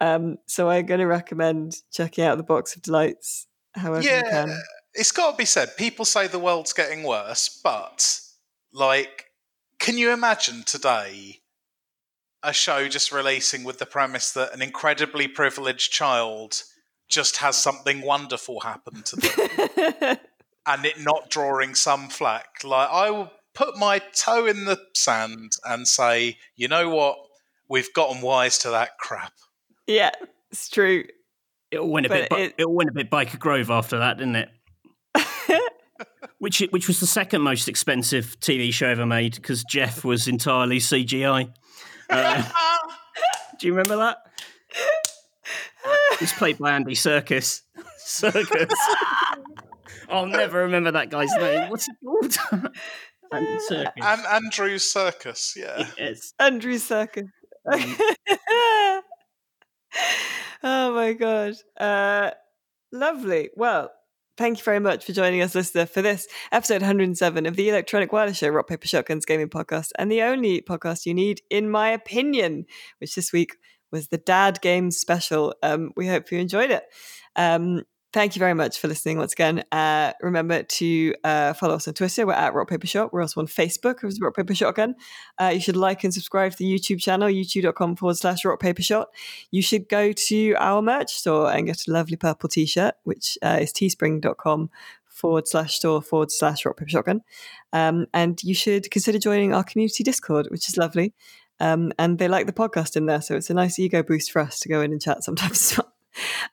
[0.00, 3.48] Um, so I'm going to recommend checking out the Box of Delights.
[3.74, 4.60] However Yeah, can.
[4.94, 5.76] it's got to be said.
[5.76, 8.20] People say the world's getting worse, but
[8.72, 9.26] like,
[9.78, 11.40] can you imagine today
[12.42, 16.62] a show just releasing with the premise that an incredibly privileged child
[17.08, 20.16] just has something wonderful happen to them
[20.66, 22.62] and it not drawing some flack?
[22.64, 27.16] Like, I will put my toe in the sand and say, you know what?
[27.68, 29.32] We've gotten wise to that crap.
[29.86, 30.10] yeah,
[30.50, 31.04] it's true.
[31.74, 32.30] It'll win a But bit.
[32.30, 33.10] Bi- it- it'll win a bit.
[33.10, 34.48] Byker Grove after that, didn't it?
[36.38, 40.78] Which which was the second most expensive TV show ever made because Jeff was entirely
[40.78, 41.50] CGI.
[42.10, 42.42] Uh,
[43.58, 44.18] do you remember that?
[46.12, 47.62] It was played by Andy Serkis.
[48.06, 48.70] Serkis.
[50.10, 51.70] I'll never remember that guy's name.
[51.70, 52.36] What's it called?
[53.32, 53.92] Andy Serkis.
[54.02, 55.88] And Andrew's Serkis, yeah.
[55.96, 56.34] yes.
[56.38, 57.28] Andrew Serkis.
[60.64, 61.54] Oh my god.
[61.78, 62.30] Uh,
[62.92, 63.50] lovely.
[63.54, 63.92] Well,
[64.36, 68.12] thank you very much for joining us, listener, for this episode 107 of the Electronic
[68.12, 71.90] Wireless Show, Rock Paper Shotguns Gaming Podcast, and the only podcast you need, in my
[71.90, 72.66] opinion,
[72.98, 73.56] which this week
[73.92, 75.54] was the Dad Games Special.
[75.62, 76.84] Um, we hope you enjoyed it.
[77.36, 77.82] Um,
[78.14, 79.64] Thank you very much for listening once again.
[79.72, 82.24] Uh, remember to uh, follow us on Twitter.
[82.24, 83.12] We're at Rock Paper Shot.
[83.12, 84.94] We're also on Facebook as Rock Paper Shotgun.
[85.36, 88.82] Uh, you should like and subscribe to the YouTube channel, youtube.com forward slash Rock Paper
[88.82, 89.08] Shot.
[89.50, 93.36] You should go to our merch store and get a lovely purple t shirt, which
[93.42, 94.70] uh, is teespring.com
[95.08, 97.20] forward slash store forward slash Rock Paper Shotgun.
[97.72, 101.14] Um, and you should consider joining our community Discord, which is lovely.
[101.58, 103.22] Um, and they like the podcast in there.
[103.22, 105.80] So it's a nice ego boost for us to go in and chat sometimes.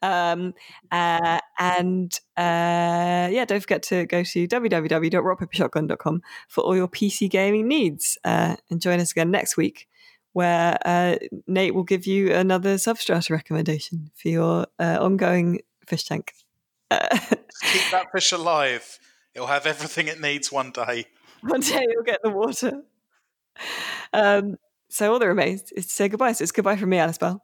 [0.02, 0.54] Um,
[0.92, 7.68] uh, and uh, yeah, don't forget to go to www.rockpapershotgun.com for all your PC gaming
[7.68, 8.18] needs.
[8.24, 9.88] Uh, and join us again next week,
[10.34, 16.34] where uh, Nate will give you another Substrata recommendation for your uh, ongoing fish tank.
[16.90, 17.18] Uh,
[17.62, 19.00] Keep that fish alive.
[19.34, 21.06] It'll have everything it needs one day.
[21.42, 22.84] one day you'll get the water.
[24.14, 24.58] Um,
[24.90, 26.34] so all that remains is to say goodbye.
[26.34, 27.44] So it's goodbye from me, Alice Bell.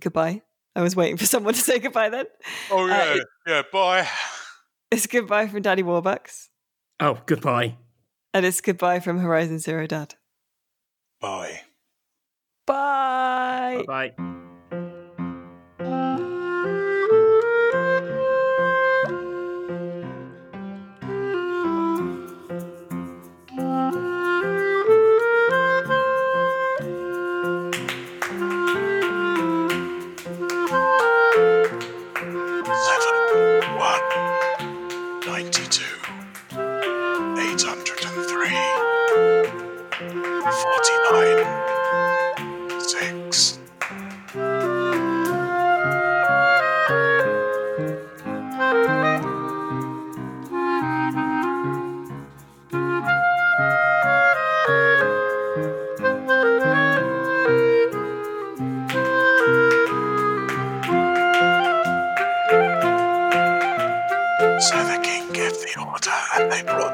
[0.00, 0.42] Goodbye.
[0.76, 2.26] I was waiting for someone to say goodbye then.
[2.70, 3.14] Oh, Uh, yeah.
[3.14, 4.08] it- yeah, bye.
[4.90, 6.48] It's goodbye from Daddy Warbucks.
[7.00, 7.76] Oh, goodbye.
[8.34, 10.14] And it's goodbye from Horizon Zero Dad.
[11.20, 11.60] Bye.
[12.66, 13.84] Bye.
[13.86, 14.36] Bye.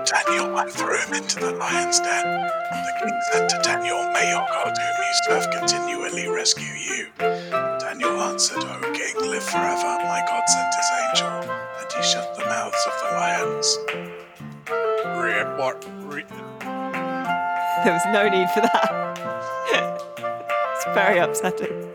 [0.06, 2.24] Daniel and threw him into the lion's den.
[2.24, 7.08] The king said to Daniel, May your God, whom you serve, continually rescue you.
[7.18, 9.98] Daniel answered, O king, live forever.
[10.04, 13.78] My God sent his angel, and he shut the mouths of the lions.
[17.84, 18.90] There was no need for that.
[20.74, 21.85] it's very upsetting.